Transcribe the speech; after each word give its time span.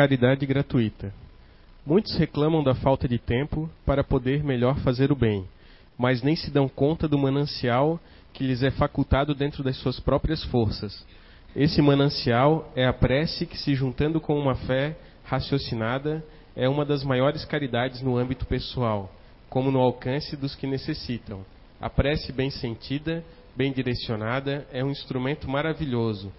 caridade 0.00 0.46
gratuita. 0.46 1.12
Muitos 1.84 2.16
reclamam 2.16 2.64
da 2.64 2.74
falta 2.74 3.06
de 3.06 3.18
tempo 3.18 3.68
para 3.84 4.02
poder 4.02 4.42
melhor 4.42 4.78
fazer 4.78 5.12
o 5.12 5.14
bem, 5.14 5.44
mas 5.98 6.22
nem 6.22 6.34
se 6.34 6.50
dão 6.50 6.66
conta 6.70 7.06
do 7.06 7.18
manancial 7.18 8.00
que 8.32 8.42
lhes 8.42 8.62
é 8.62 8.70
facultado 8.70 9.34
dentro 9.34 9.62
das 9.62 9.76
suas 9.76 10.00
próprias 10.00 10.42
forças. 10.44 11.04
Esse 11.54 11.82
manancial 11.82 12.72
é 12.74 12.86
a 12.86 12.94
prece 12.94 13.44
que, 13.44 13.58
se 13.58 13.74
juntando 13.74 14.22
com 14.22 14.38
uma 14.38 14.54
fé 14.54 14.96
raciocinada, 15.22 16.24
é 16.56 16.66
uma 16.66 16.86
das 16.86 17.04
maiores 17.04 17.44
caridades 17.44 18.00
no 18.00 18.16
âmbito 18.16 18.46
pessoal, 18.46 19.12
como 19.50 19.70
no 19.70 19.80
alcance 19.80 20.34
dos 20.34 20.54
que 20.54 20.66
necessitam. 20.66 21.44
A 21.78 21.90
prece 21.90 22.32
bem 22.32 22.48
sentida, 22.48 23.22
bem 23.54 23.70
direcionada, 23.70 24.66
é 24.72 24.82
um 24.82 24.90
instrumento 24.90 25.46
maravilhoso, 25.46 26.32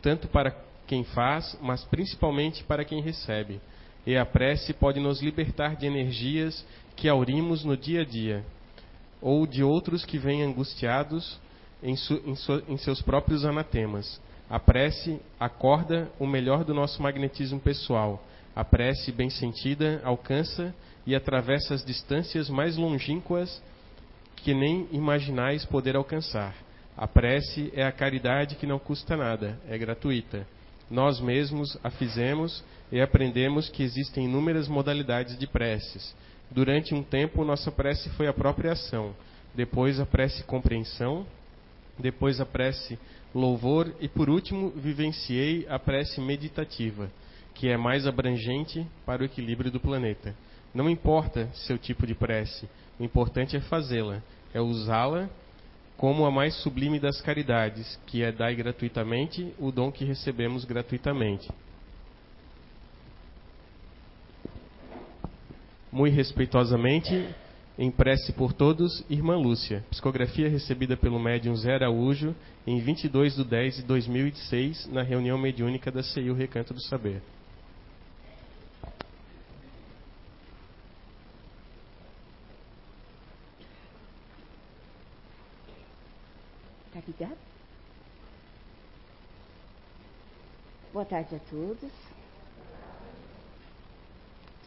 tanto 0.00 0.28
para 0.28 0.67
quem 0.88 1.04
faz, 1.04 1.56
mas 1.60 1.84
principalmente 1.84 2.64
para 2.64 2.84
quem 2.84 3.02
recebe. 3.02 3.60
E 4.06 4.16
a 4.16 4.24
prece 4.24 4.72
pode 4.72 4.98
nos 4.98 5.20
libertar 5.20 5.76
de 5.76 5.86
energias 5.86 6.64
que 6.96 7.08
aurimos 7.08 7.62
no 7.62 7.76
dia 7.76 8.00
a 8.00 8.04
dia, 8.04 8.42
ou 9.20 9.46
de 9.46 9.62
outros 9.62 10.04
que 10.04 10.18
vêm 10.18 10.42
angustiados 10.42 11.38
em, 11.82 11.94
su, 11.94 12.20
em, 12.24 12.34
su, 12.34 12.62
em 12.66 12.78
seus 12.78 13.02
próprios 13.02 13.44
anatemas. 13.44 14.20
A 14.48 14.58
prece 14.58 15.20
acorda 15.38 16.10
o 16.18 16.26
melhor 16.26 16.64
do 16.64 16.72
nosso 16.72 17.02
magnetismo 17.02 17.60
pessoal. 17.60 18.24
A 18.56 18.64
prece 18.64 19.12
bem 19.12 19.28
sentida 19.28 20.00
alcança 20.02 20.74
e 21.06 21.14
atravessa 21.14 21.74
as 21.74 21.84
distâncias 21.84 22.48
mais 22.48 22.76
longínquas 22.78 23.62
que 24.36 24.54
nem 24.54 24.88
imaginais 24.90 25.66
poder 25.66 25.96
alcançar. 25.96 26.54
A 26.96 27.06
prece 27.06 27.70
é 27.74 27.84
a 27.84 27.92
caridade 27.92 28.56
que 28.56 28.66
não 28.66 28.78
custa 28.78 29.16
nada, 29.16 29.60
é 29.68 29.76
gratuita. 29.76 30.46
Nós 30.90 31.20
mesmos 31.20 31.78
a 31.82 31.90
fizemos 31.90 32.64
e 32.90 33.00
aprendemos 33.00 33.68
que 33.68 33.82
existem 33.82 34.24
inúmeras 34.24 34.68
modalidades 34.68 35.38
de 35.38 35.46
preces. 35.46 36.14
Durante 36.50 36.94
um 36.94 37.02
tempo, 37.02 37.44
nossa 37.44 37.70
prece 37.70 38.08
foi 38.10 38.26
a 38.26 38.32
própria 38.32 38.72
ação, 38.72 39.14
depois 39.54 40.00
a 40.00 40.06
prece 40.06 40.42
compreensão, 40.44 41.26
depois 41.98 42.40
a 42.40 42.46
prece 42.46 42.98
louvor 43.34 43.94
e, 44.00 44.08
por 44.08 44.30
último, 44.30 44.70
vivenciei 44.70 45.66
a 45.68 45.78
prece 45.78 46.20
meditativa, 46.20 47.10
que 47.54 47.68
é 47.68 47.76
mais 47.76 48.06
abrangente 48.06 48.86
para 49.04 49.22
o 49.22 49.24
equilíbrio 49.24 49.70
do 49.70 49.80
planeta. 49.80 50.34
Não 50.74 50.88
importa 50.88 51.50
seu 51.52 51.76
tipo 51.76 52.06
de 52.06 52.14
prece, 52.14 52.68
o 52.98 53.04
importante 53.04 53.56
é 53.56 53.60
fazê-la, 53.60 54.22
é 54.54 54.60
usá-la 54.60 55.28
como 55.98 56.24
a 56.24 56.30
mais 56.30 56.54
sublime 56.62 57.00
das 57.00 57.20
caridades, 57.20 57.98
que 58.06 58.22
é 58.22 58.30
dar 58.30 58.54
gratuitamente 58.54 59.52
o 59.58 59.72
dom 59.72 59.90
que 59.90 60.04
recebemos 60.04 60.64
gratuitamente. 60.64 61.50
Muito 65.90 66.14
respeitosamente, 66.14 67.28
em 67.76 67.90
prece 67.90 68.32
por 68.32 68.52
todos, 68.52 69.04
Irmã 69.10 69.36
Lúcia. 69.36 69.84
Psicografia 69.90 70.48
recebida 70.48 70.96
pelo 70.96 71.18
médium 71.18 71.56
Zé 71.56 71.74
Araújo 71.74 72.32
em 72.64 72.78
22 72.78 73.34
de 73.34 73.44
10 73.44 73.76
de 73.78 73.82
2006, 73.82 74.86
na 74.92 75.02
reunião 75.02 75.36
mediúnica 75.36 75.90
da 75.90 76.04
CEIU 76.04 76.32
Recanto 76.32 76.72
do 76.72 76.80
Saber. 76.80 77.20
Ligado? 87.08 87.38
Boa 90.92 91.06
tarde 91.06 91.36
a 91.36 91.38
todos. 91.50 91.90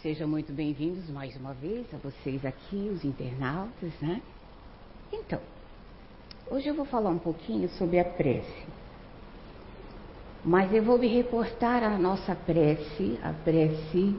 Sejam 0.02 0.28
muito 0.28 0.52
bem-vindos 0.52 1.08
mais 1.12 1.36
uma 1.36 1.54
vez 1.54 1.86
a 1.94 1.98
vocês 1.98 2.44
aqui, 2.44 2.90
os 2.92 3.06
internautas, 3.06 3.94
né? 4.02 4.24
Então, 5.14 5.40
hoje 6.50 6.68
eu 6.68 6.74
vou 6.74 6.86
falar 6.86 7.12
um 7.12 7.20
pouquinho 7.20 7.70
sobre 7.78 8.00
a 8.00 8.06
prece. 8.06 8.66
Mas 10.44 10.74
eu 10.74 10.82
vou 10.82 10.98
me 10.98 11.08
reportar 11.08 11.84
à 11.84 11.96
nossa 11.96 12.34
prece, 12.34 13.20
a 13.22 13.34
prece 13.34 14.16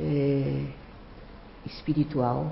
é, 0.00 0.66
espiritual, 1.66 2.50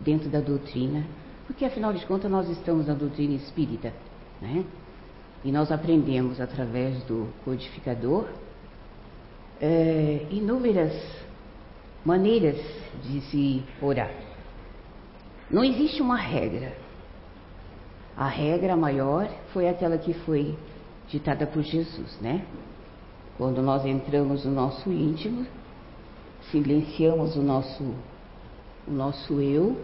dentro 0.00 0.28
da 0.28 0.40
doutrina 0.40 1.06
porque 1.46 1.64
afinal 1.64 1.92
de 1.92 2.04
contas 2.06 2.30
nós 2.30 2.48
estamos 2.48 2.86
na 2.86 2.94
doutrina 2.94 3.34
espírita, 3.34 3.92
né? 4.40 4.64
E 5.44 5.52
nós 5.52 5.70
aprendemos 5.70 6.40
através 6.40 7.02
do 7.04 7.28
codificador 7.44 8.28
é, 9.60 10.26
inúmeras 10.30 10.92
maneiras 12.04 12.56
de 13.04 13.20
se 13.22 13.64
orar. 13.80 14.10
Não 15.50 15.62
existe 15.62 16.02
uma 16.02 16.16
regra. 16.16 16.76
A 18.16 18.26
regra 18.26 18.76
maior 18.76 19.28
foi 19.52 19.68
aquela 19.68 19.98
que 19.98 20.12
foi 20.12 20.56
ditada 21.08 21.46
por 21.46 21.62
Jesus, 21.62 22.18
né? 22.20 22.44
Quando 23.38 23.62
nós 23.62 23.84
entramos 23.84 24.44
no 24.44 24.52
nosso 24.52 24.90
íntimo, 24.90 25.46
silenciamos 26.50 27.36
o 27.36 27.42
nosso, 27.42 27.84
o 28.88 28.90
nosso 28.90 29.40
eu 29.40 29.76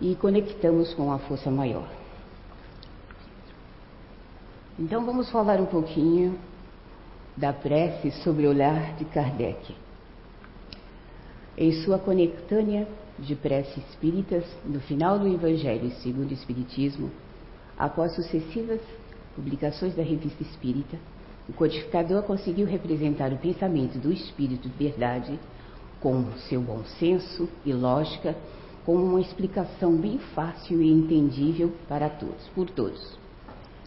e 0.00 0.14
conectamos 0.14 0.94
com 0.94 1.12
a 1.12 1.18
força 1.18 1.50
maior. 1.50 1.88
Então 4.78 5.04
vamos 5.04 5.30
falar 5.30 5.60
um 5.60 5.66
pouquinho 5.66 6.38
da 7.36 7.52
prece 7.52 8.10
sobre 8.22 8.46
o 8.46 8.50
olhar 8.50 8.96
de 8.96 9.04
Kardec. 9.04 9.74
Em 11.56 11.72
sua 11.84 11.98
conectânea 11.98 12.88
de 13.18 13.34
prece 13.34 13.78
espíritas, 13.80 14.44
no 14.64 14.80
final 14.80 15.18
do 15.18 15.28
Evangelho 15.28 15.90
segundo 16.02 16.30
o 16.30 16.34
Espiritismo, 16.34 17.10
após 17.78 18.14
sucessivas 18.14 18.80
publicações 19.36 19.94
da 19.94 20.02
Revista 20.02 20.42
Espírita, 20.42 20.96
o 21.48 21.52
codificador 21.52 22.22
conseguiu 22.22 22.66
representar 22.66 23.32
o 23.32 23.36
pensamento 23.36 23.98
do 23.98 24.10
Espírito 24.10 24.68
de 24.68 24.74
verdade 24.76 25.38
com 26.00 26.24
seu 26.48 26.62
bom 26.62 26.82
senso 26.98 27.48
e 27.66 27.72
lógica 27.72 28.34
como 28.84 29.04
uma 29.04 29.20
explicação 29.20 29.94
bem 29.96 30.18
fácil 30.34 30.82
e 30.82 30.90
entendível 30.90 31.72
para 31.88 32.08
todos, 32.08 32.48
por 32.54 32.68
todos. 32.70 33.18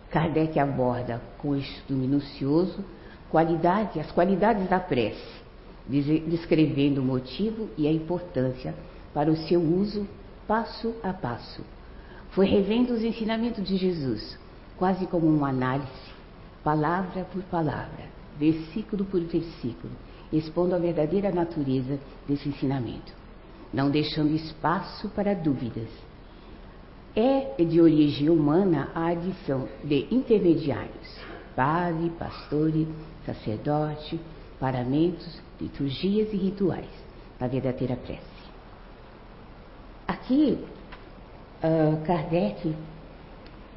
Kardec 0.09 0.59
aborda 0.59 1.22
com 1.40 1.56
estudo 1.56 1.98
minucioso 1.98 2.84
qualidade, 3.31 4.00
as 4.00 4.12
qualidades 4.12 4.70
da 4.70 4.80
prece, 4.80 5.42
descrevendo 5.88 7.02
o 7.02 7.04
motivo 7.04 7.68
e 7.76 7.88
a 7.88 7.92
importância 7.92 8.76
para 9.12 9.31
o 9.31 9.36
seu 9.36 9.59
uso 9.59 10.08
passo 10.48 10.94
a 11.02 11.12
passo. 11.12 11.64
Foi 12.30 12.46
revendo 12.46 12.94
os 12.94 13.04
ensinamentos 13.04 13.64
de 13.68 13.75
Jesus, 13.75 14.38
quase 14.78 15.08
como 15.08 15.25
uma 15.25 15.50
análise, 15.50 16.14
palavra 16.64 17.25
por 17.25 17.42
palavra, 17.44 18.06
versículo 18.38 19.04
por 19.04 19.22
versículo, 19.22 19.94
expondo 20.31 20.75
a 20.75 20.80
verdadeira 20.80 21.31
natureza 21.31 22.00
desse 22.28 22.48
ensinamento 22.50 23.23
não 23.74 23.90
deixando 23.90 24.36
espaço 24.36 25.10
para 25.10 25.34
dúvidas. 25.34 25.90
É 27.16 27.64
de 27.64 27.82
origem 27.82 28.30
humana 28.30 28.92
a 28.94 29.08
adição 29.08 29.68
de 29.84 30.08
intermediários, 30.12 31.18
padre, 31.56 32.12
pastore, 32.12 32.88
sacerdote, 33.26 34.20
paramentos, 34.60 35.42
liturgias 35.60 36.32
e 36.34 36.38
rituais 36.38 36.90
na 37.40 37.48
verdadeira 37.48 37.96
prece. 37.96 38.22
Aqui, 40.08 40.58
uh, 41.64 42.06
Kardec, 42.06 42.76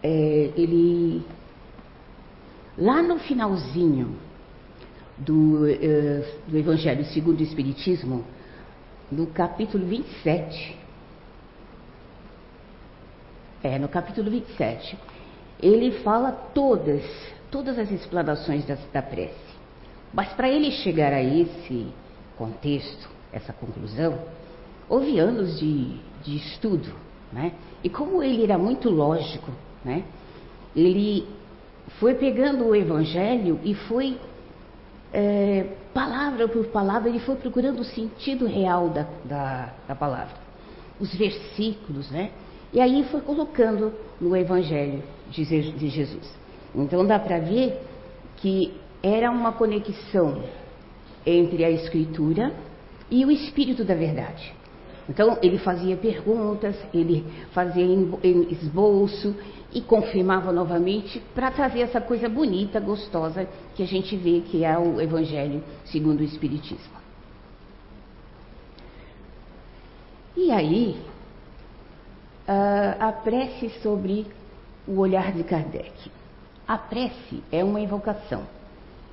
é, 0.03 0.53
ele, 0.57 1.23
lá 2.79 3.03
no 3.03 3.19
finalzinho 3.19 4.17
do, 5.19 5.65
uh, 5.65 6.25
do 6.49 6.57
Evangelho 6.57 7.05
segundo 7.07 7.41
o 7.41 7.43
Espiritismo, 7.43 8.25
no 9.11 9.27
capítulo 9.29 9.85
27. 9.87 10.77
É, 13.63 13.79
no 13.79 13.89
capítulo 13.89 14.31
27. 14.31 14.99
Ele 15.61 15.93
fala 16.03 16.33
todas, 16.33 17.03
todas 17.51 17.79
as 17.79 17.91
explanações 17.91 18.65
da, 18.67 18.77
da 18.93 19.03
prece. 19.03 19.35
Mas 20.13 20.33
para 20.33 20.49
ele 20.49 20.71
chegar 20.71 21.13
a 21.13 21.23
esse 21.23 21.87
contexto, 22.37 23.09
essa 23.33 23.53
conclusão, 23.53 24.19
houve 24.89 25.19
anos 25.19 25.59
de, 25.59 25.99
de 26.23 26.37
estudo, 26.37 26.93
né? 27.33 27.53
E 27.83 27.89
como 27.89 28.23
ele 28.23 28.45
era 28.45 28.59
muito 28.59 28.89
lógico, 28.91 29.51
né? 29.85 30.05
Ele 30.75 31.27
foi 31.99 32.15
pegando 32.15 32.67
o 32.67 32.75
evangelho 32.75 33.59
e 33.65 33.75
foi 33.75 34.19
é, 35.13 35.67
palavra 35.95 36.49
por 36.49 36.67
palavra, 36.67 37.09
ele 37.09 37.21
foi 37.21 37.37
procurando 37.37 37.81
o 37.81 37.85
sentido 37.85 38.47
real 38.47 38.89
da, 38.89 39.07
da, 39.25 39.73
da 39.89 39.95
palavra, 39.95 40.37
os 41.01 41.15
versículos, 41.15 42.11
né? 42.11 42.31
E 42.73 42.81
aí 42.81 43.05
foi 43.05 43.21
colocando 43.21 43.93
no 44.21 44.37
Evangelho 44.37 45.03
de, 45.31 45.73
de 45.73 45.89
Jesus. 45.89 46.31
Então 46.75 47.07
dá 47.07 47.19
para 47.19 47.39
ver 47.39 47.81
que 48.37 48.75
era 49.03 49.31
uma 49.31 49.53
conexão 49.53 50.43
entre 51.25 51.65
a 51.65 51.71
escritura 51.71 52.53
e 53.11 53.25
o 53.25 53.31
espírito 53.31 53.85
da 53.85 53.95
verdade. 53.95 54.53
Então, 55.09 55.39
ele 55.43 55.59
fazia 55.59 55.97
perguntas, 55.97 56.77
ele 56.93 57.25
fazia 57.53 57.85
esboço 58.51 59.35
e 59.73 59.81
confirmava 59.81 60.53
novamente 60.53 61.23
para 61.35 61.51
trazer 61.51 61.81
essa 61.81 62.01
coisa 62.01 62.29
bonita, 62.29 62.81
gostosa 62.81 63.49
que 63.75 63.83
a 63.83 63.87
gente 63.87 64.17
vê 64.17 64.41
que 64.41 64.65
é 64.65 64.77
o 64.77 65.01
Evangelho 65.01 65.63
segundo 65.85 66.21
o 66.21 66.25
Espiritismo. 66.25 66.97
E 70.37 70.51
aí, 70.51 70.97
a 72.99 73.13
prece 73.13 73.71
sobre 73.83 74.27
o 74.87 74.99
olhar 74.99 75.33
de 75.33 75.43
Kardec. 75.45 76.11
A 76.67 76.77
prece 76.77 77.43
é 77.51 77.63
uma 77.65 77.81
invocação 77.81 78.43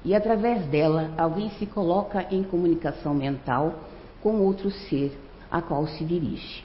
e 0.04 0.14
através 0.14 0.66
dela 0.68 1.12
alguém 1.18 1.50
se 1.52 1.66
coloca 1.66 2.26
em 2.32 2.44
comunicação 2.44 3.14
mental 3.14 3.76
com 4.22 4.42
outro 4.42 4.70
ser 4.72 5.18
a 5.54 5.62
qual 5.62 5.86
se 5.86 6.04
dirige. 6.04 6.64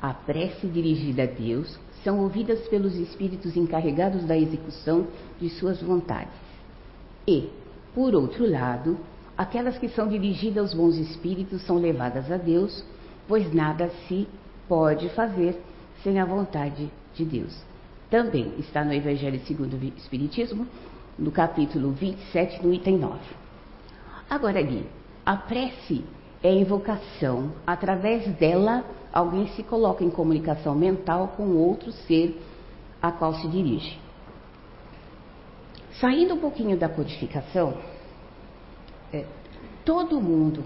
A 0.00 0.12
prece 0.12 0.66
dirigida 0.66 1.22
a 1.22 1.26
Deus 1.26 1.78
são 2.04 2.20
ouvidas 2.20 2.68
pelos 2.68 2.94
espíritos 2.94 3.56
encarregados 3.56 4.24
da 4.24 4.36
execução 4.36 5.06
de 5.40 5.48
suas 5.48 5.80
vontades. 5.80 6.34
E, 7.26 7.48
por 7.94 8.14
outro 8.14 8.48
lado, 8.48 8.98
aquelas 9.36 9.78
que 9.78 9.88
são 9.88 10.08
dirigidas 10.08 10.58
aos 10.58 10.74
bons 10.74 10.96
espíritos 10.96 11.62
são 11.62 11.78
levadas 11.78 12.30
a 12.30 12.36
Deus, 12.36 12.84
pois 13.26 13.52
nada 13.52 13.90
se 14.06 14.28
pode 14.68 15.08
fazer 15.10 15.58
sem 16.02 16.20
a 16.20 16.24
vontade 16.26 16.90
de 17.14 17.24
Deus. 17.24 17.62
Também 18.10 18.52
está 18.58 18.84
no 18.84 18.92
Evangelho 18.92 19.40
segundo 19.46 19.74
o 19.74 19.84
Espiritismo, 19.96 20.66
no 21.18 21.30
capítulo 21.30 21.92
27, 21.92 22.62
no 22.64 22.74
item 22.74 22.98
9. 22.98 23.18
Agora 24.28 24.58
ali, 24.58 24.86
a 25.24 25.36
prece 25.36 26.04
é 26.42 26.52
invocação. 26.52 27.52
Através 27.66 28.26
dela, 28.36 28.84
alguém 29.12 29.48
se 29.48 29.62
coloca 29.62 30.04
em 30.04 30.10
comunicação 30.10 30.74
mental 30.74 31.34
com 31.36 31.56
outro 31.56 31.92
ser 31.92 32.40
a 33.00 33.10
qual 33.10 33.34
se 33.34 33.48
dirige. 33.48 33.98
Saindo 36.00 36.34
um 36.34 36.38
pouquinho 36.38 36.78
da 36.78 36.88
codificação, 36.88 37.74
é, 39.12 39.26
todo 39.84 40.20
mundo, 40.20 40.64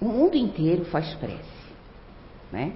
o 0.00 0.06
mundo 0.06 0.36
inteiro 0.36 0.84
faz 0.86 1.14
prece, 1.14 1.60
né? 2.52 2.72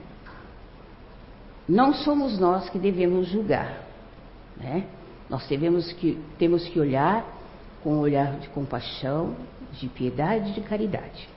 Não 1.68 1.94
somos 1.94 2.38
nós 2.38 2.68
que 2.68 2.78
devemos 2.78 3.28
julgar, 3.28 3.82
né? 4.56 4.86
Nós 5.28 5.46
devemos 5.48 5.92
que, 5.94 6.22
temos 6.38 6.66
que 6.68 6.78
olhar 6.78 7.26
com 7.82 7.94
um 7.94 7.98
olhar 7.98 8.38
de 8.38 8.48
compaixão, 8.50 9.34
de 9.72 9.88
piedade 9.88 10.50
e 10.50 10.52
de 10.52 10.60
caridade. 10.60 11.28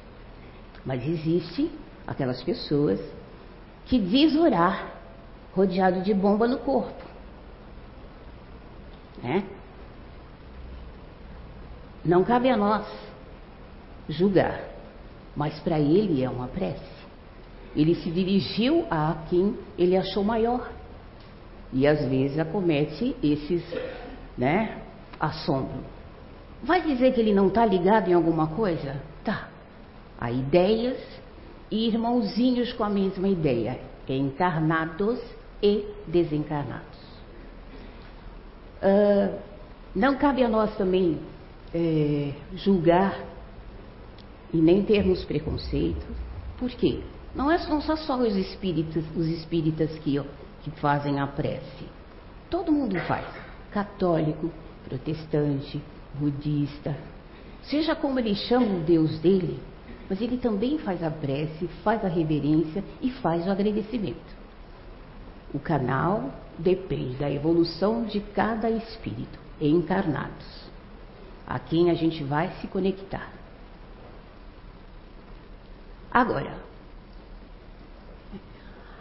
Mas 0.88 1.06
existe 1.06 1.70
aquelas 2.08 2.42
pessoas 2.42 2.98
que 3.88 4.00
diz 4.00 4.34
orar 4.38 4.94
rodeado 5.54 6.02
de 6.02 6.14
bomba 6.14 6.48
no 6.48 6.60
corpo. 6.60 7.04
Né? 9.22 9.44
Não 12.06 12.24
cabe 12.24 12.50
a 12.50 12.56
nós 12.56 12.88
julgar, 14.08 14.62
mas 15.36 15.60
para 15.60 15.78
ele 15.78 16.24
é 16.24 16.30
uma 16.30 16.48
prece. 16.48 16.96
Ele 17.76 17.94
se 17.96 18.10
dirigiu 18.10 18.88
a 18.90 19.26
quem 19.30 19.58
ele 19.78 19.98
achou 19.98 20.24
maior. 20.24 20.72
E 21.74 21.86
às 21.86 22.00
vezes 22.08 22.40
acomete 22.40 23.14
esses, 23.22 23.62
né, 24.38 24.82
assombro. 25.20 25.84
Vai 26.64 26.82
dizer 26.82 27.14
que 27.14 27.20
ele 27.20 27.34
não 27.34 27.50
está 27.50 27.66
ligado 27.66 28.10
em 28.10 28.14
alguma 28.14 28.48
coisa? 28.48 29.02
A 30.20 30.32
ideias 30.32 30.98
e 31.70 31.88
irmãozinhos 31.88 32.74
com 32.74 32.84
a 32.84 32.90
mesma 32.90 33.28
ideia, 33.28 33.80
encarnados 34.08 35.20
e 35.62 35.86
desencarnados. 36.08 36.98
Uh, 38.82 39.38
não 39.96 40.16
cabe 40.16 40.44
a 40.44 40.50
nós 40.50 40.76
também 40.78 41.20
é, 41.74 42.32
julgar 42.56 43.20
e 44.54 44.58
nem 44.58 44.84
termos 44.84 45.26
preconceito, 45.26 46.06
por 46.58 46.70
quê? 46.72 47.02
Não, 47.36 47.52
é, 47.52 47.58
não 47.68 47.82
são 47.82 47.98
só 47.98 48.18
os 48.18 48.36
espíritas, 48.36 49.04
os 49.16 49.28
espíritas 49.28 49.92
que, 50.00 50.22
que 50.64 50.72
fazem 50.80 51.20
a 51.20 51.28
prece. 51.28 51.86
Todo 52.50 52.72
mundo 52.72 53.00
faz. 53.02 53.26
Católico, 53.72 54.52
protestante, 54.88 55.82
budista. 56.16 56.96
Seja 57.64 57.96
como 57.96 58.20
ele 58.20 58.36
chama 58.36 58.78
o 58.78 58.80
Deus 58.80 59.20
dele, 59.20 59.60
mas 60.10 60.22
ele 60.22 60.38
também 60.38 60.78
faz 60.80 61.04
a 61.04 61.12
prece, 61.12 61.68
faz 61.84 62.04
a 62.04 62.08
reverência 62.08 62.84
e 63.02 63.12
faz 63.12 63.46
o 63.46 63.52
agradecimento. 63.52 64.38
O 65.54 65.60
canal 65.60 66.32
depende 66.58 67.16
da 67.16 67.30
evolução 67.30 68.04
de 68.04 68.20
cada 68.20 68.70
espírito 68.70 69.40
encarnados, 69.60 70.66
a 71.46 71.60
quem 71.60 71.90
a 71.90 71.94
gente 71.94 72.24
vai 72.24 72.52
se 72.62 72.68
conectar. 72.68 73.32
Agora, 76.12 76.58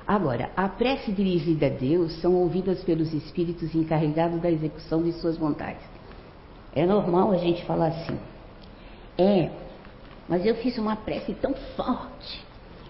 agora, 0.06 0.50
a 0.56 0.69
prece 0.69 1.12
dirigida 1.12 1.67
a 1.67 1.70
Deus 1.70 2.20
são 2.20 2.35
ouvidas 2.35 2.82
pelos 2.85 3.12
espíritos 3.12 3.75
encarregados 3.75 4.41
da 4.41 4.50
execução 4.50 5.02
de 5.02 5.12
suas 5.12 5.37
vontades. 5.37 5.82
É 6.75 6.85
normal 6.85 7.32
a 7.32 7.38
gente 7.38 7.64
falar 7.64 7.88
assim. 7.88 8.19
É, 9.17 9.50
mas 10.28 10.44
eu 10.44 10.55
fiz 10.56 10.76
uma 10.78 10.96
prece 10.96 11.34
tão 11.34 11.55
forte, 11.76 12.44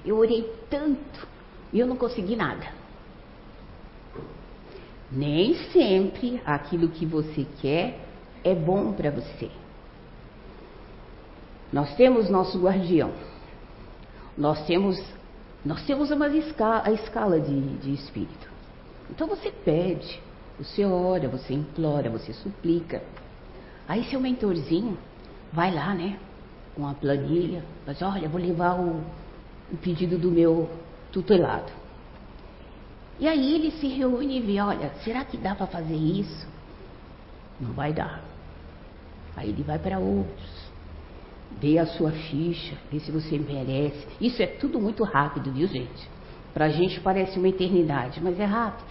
eu 0.04 0.16
orei 0.16 0.50
tanto 0.70 1.28
e 1.72 1.78
eu 1.78 1.86
não 1.86 1.96
consegui 1.96 2.36
nada. 2.36 2.66
Nem 5.10 5.54
sempre 5.72 6.40
aquilo 6.44 6.88
que 6.88 7.06
você 7.06 7.46
quer 7.60 8.00
é 8.42 8.54
bom 8.54 8.92
para 8.92 9.10
você. 9.10 9.50
Nós 11.72 11.94
temos 11.96 12.30
nosso 12.30 12.58
guardião. 12.60 13.12
Nós 14.36 14.64
temos, 14.66 15.02
nós 15.64 15.84
temos 15.84 16.10
uma 16.10 16.28
escala, 16.28 16.82
a 16.84 16.92
escala 16.92 17.40
de, 17.40 17.76
de 17.78 17.92
espírito. 17.92 18.50
Então 19.10 19.26
você 19.26 19.50
pede, 19.50 20.20
você 20.58 20.84
ora, 20.84 21.28
você 21.28 21.54
implora, 21.54 22.10
você 22.10 22.32
suplica. 22.32 23.02
Aí 23.88 24.04
seu 24.04 24.20
mentorzinho 24.20 24.98
vai 25.52 25.72
lá, 25.72 25.94
né? 25.94 26.18
Com 26.76 26.86
a 26.86 26.92
planilha, 26.92 27.64
mas 27.86 28.00
olha, 28.02 28.28
vou 28.28 28.40
levar 28.40 28.78
o, 28.78 29.02
o 29.72 29.76
pedido 29.78 30.18
do 30.18 30.30
meu 30.30 30.68
tutelado. 31.10 31.72
E 33.18 33.26
aí 33.26 33.54
ele 33.54 33.70
se 33.70 33.88
reúne 33.88 34.36
e 34.36 34.40
vê, 34.40 34.60
olha, 34.60 34.92
será 35.02 35.24
que 35.24 35.38
dá 35.38 35.54
para 35.54 35.66
fazer 35.66 35.96
isso? 35.96 36.46
Não 37.58 37.72
vai 37.72 37.94
dar. 37.94 38.22
Aí 39.34 39.48
ele 39.48 39.62
vai 39.62 39.78
para 39.78 39.98
outros, 39.98 40.70
vê 41.58 41.78
a 41.78 41.86
sua 41.86 42.12
ficha, 42.12 42.76
vê 42.92 43.00
se 43.00 43.10
você 43.10 43.38
merece. 43.38 44.06
Isso 44.20 44.42
é 44.42 44.46
tudo 44.46 44.78
muito 44.78 45.02
rápido, 45.02 45.50
viu 45.50 45.66
gente? 45.66 46.10
Para 46.52 46.66
a 46.66 46.70
gente 46.70 47.00
parece 47.00 47.38
uma 47.38 47.48
eternidade, 47.48 48.22
mas 48.22 48.38
é 48.38 48.44
rápido. 48.44 48.88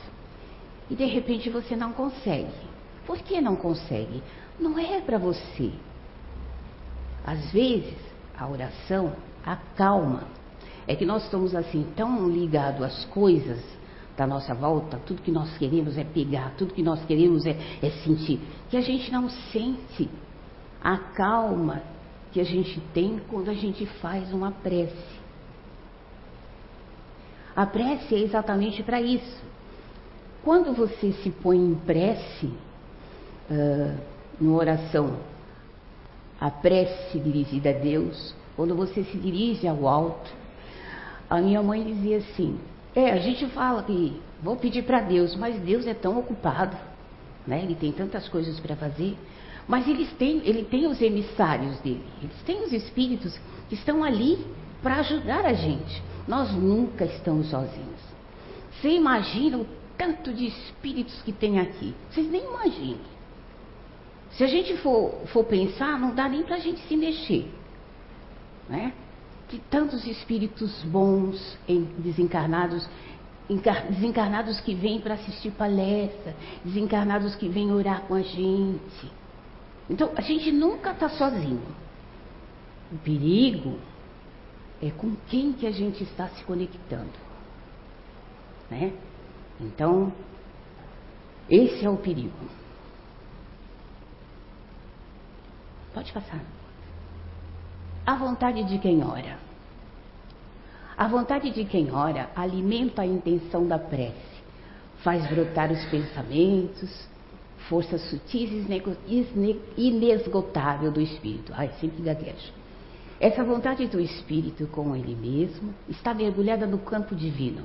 E 0.89 0.95
de 0.95 1.05
repente 1.05 1.49
você 1.51 1.75
não 1.75 1.93
consegue. 1.93 2.65
Por 3.05 3.19
que 3.19 3.39
não 3.39 3.55
consegue? 3.55 4.23
Não 4.59 4.77
é 4.79 5.01
para 5.01 5.19
você. 5.19 5.71
Às 7.25 7.51
vezes, 7.51 7.95
a 8.37 8.47
oração 8.47 9.13
acalma. 9.43 10.23
É 10.87 10.95
que 10.95 11.05
nós 11.05 11.23
estamos 11.23 11.55
assim 11.55 11.87
tão 11.95 12.29
ligados 12.29 12.83
às 12.83 13.05
coisas 13.05 13.59
da 14.15 14.27
nossa 14.27 14.53
volta, 14.53 14.97
tudo 15.05 15.21
que 15.21 15.31
nós 15.31 15.57
queremos 15.57 15.97
é 15.97 16.03
pegar, 16.03 16.53
tudo 16.57 16.73
que 16.73 16.83
nós 16.83 17.03
queremos 17.05 17.45
é, 17.45 17.57
é 17.81 17.89
sentir, 18.03 18.39
que 18.69 18.77
a 18.77 18.81
gente 18.81 19.11
não 19.11 19.29
sente 19.29 20.09
a 20.81 20.97
calma 20.97 21.81
que 22.31 22.39
a 22.39 22.43
gente 22.43 22.79
tem 22.93 23.19
quando 23.29 23.49
a 23.49 23.53
gente 23.53 23.85
faz 23.85 24.31
uma 24.31 24.51
prece. 24.51 25.15
A 27.55 27.65
prece 27.65 28.13
é 28.13 28.19
exatamente 28.19 28.83
para 28.83 29.01
isso. 29.01 29.43
Quando 30.43 30.73
você 30.73 31.11
se 31.13 31.31
põe 31.31 31.57
em 31.57 31.75
prece, 31.75 32.47
uh, 33.49 33.97
numa 34.39 34.57
oração 34.57 35.17
a 36.39 36.49
prece 36.49 37.19
dirigida 37.19 37.69
a 37.69 37.73
Deus, 37.73 38.35
quando 38.55 38.75
você 38.75 39.03
se 39.03 39.17
dirige 39.17 39.67
ao 39.67 39.87
alto. 39.87 40.31
A 41.29 41.39
minha 41.39 41.61
mãe 41.61 41.83
dizia 41.83 42.17
assim: 42.17 42.59
é, 42.95 43.11
a 43.11 43.17
gente 43.17 43.45
fala 43.47 43.83
que 43.83 44.19
vou 44.41 44.55
pedir 44.55 44.83
para 44.83 45.01
Deus, 45.01 45.35
mas 45.35 45.59
Deus 45.59 45.85
é 45.87 45.93
tão 45.93 46.17
ocupado, 46.19 46.77
né? 47.45 47.61
Ele 47.63 47.75
tem 47.75 47.91
tantas 47.91 48.27
coisas 48.29 48.59
para 48.59 48.75
fazer. 48.75 49.17
Mas 49.67 49.87
eles 49.87 50.11
têm, 50.13 50.41
ele 50.45 50.63
tem 50.63 50.85
os 50.85 51.01
emissários 51.01 51.79
dele, 51.79 52.03
eles 52.21 52.39
têm 52.45 52.63
os 52.63 52.71
espíritos 52.71 53.35
que 53.67 53.73
estão 53.73 54.03
ali 54.03 54.45
para 54.81 54.97
ajudar 54.97 55.43
a 55.43 55.53
gente. 55.53 56.03
Nós 56.27 56.51
nunca 56.51 57.05
estamos 57.05 57.49
sozinhos. 57.49 58.01
Você 58.71 58.89
imagina 58.89 59.57
o 59.57 59.65
tanto 59.97 60.31
de 60.31 60.45
espíritos 60.45 61.19
que 61.23 61.31
tem 61.31 61.59
aqui? 61.59 61.95
Vocês 62.11 62.29
nem 62.29 62.43
imaginam. 62.43 63.14
Se 64.37 64.43
a 64.43 64.47
gente 64.47 64.75
for, 64.77 65.13
for 65.27 65.45
pensar, 65.45 65.97
não 65.99 66.13
dá 66.13 66.27
nem 66.27 66.43
para 66.43 66.55
a 66.55 66.59
gente 66.59 66.81
se 66.87 66.97
mexer. 66.97 67.49
Né? 68.67 68.93
De 69.49 69.59
tantos 69.59 70.05
espíritos 70.05 70.83
bons, 70.83 71.57
desencarnados, 71.99 72.87
desencarnados 73.89 74.59
que 74.59 74.75
vêm 74.75 74.99
para 74.99 75.13
assistir 75.13 75.51
palestra, 75.51 76.35
desencarnados 76.65 77.35
que 77.35 77.47
vêm 77.47 77.71
orar 77.71 78.01
com 78.01 78.15
a 78.15 78.21
gente. 78.21 79.11
Então, 79.89 80.11
a 80.15 80.21
gente 80.21 80.51
nunca 80.51 80.91
está 80.91 81.07
sozinho. 81.09 81.61
O 82.91 82.97
perigo 82.97 83.77
é 84.81 84.89
com 84.89 85.15
quem 85.27 85.53
que 85.53 85.65
a 85.65 85.71
gente 85.71 86.03
está 86.03 86.27
se 86.29 86.43
conectando. 86.43 87.13
Né? 88.69 88.91
Então, 89.61 90.11
esse 91.49 91.85
é 91.85 91.89
o 91.89 91.97
perigo. 91.97 92.64
Pode 95.95 96.11
passar. 96.11 96.41
A 98.05 98.15
vontade 98.15 98.65
de 98.65 98.77
quem 98.79 99.01
ora. 99.01 99.39
A 100.97 101.07
vontade 101.07 101.51
de 101.51 101.63
quem 101.63 101.89
ora 101.89 102.29
alimenta 102.35 103.01
a 103.01 103.05
intenção 103.05 103.65
da 103.65 103.79
prece, 103.79 104.43
faz 104.97 105.25
brotar 105.27 105.71
os 105.71 105.85
pensamentos, 105.85 107.07
força 107.69 107.97
sutis 107.97 108.51
e 109.07 109.61
inesgotável 109.77 110.91
do 110.91 110.99
espírito. 110.99 111.53
Ai, 111.55 111.71
sempre 111.79 112.03
gaguejo. 112.03 112.51
Essa 113.17 113.41
vontade 113.45 113.87
do 113.87 113.99
espírito 113.99 114.67
com 114.67 114.93
ele 114.97 115.15
mesmo 115.15 115.73
está 115.87 116.13
mergulhada 116.13 116.67
no 116.67 116.79
campo 116.79 117.15
divino. 117.15 117.63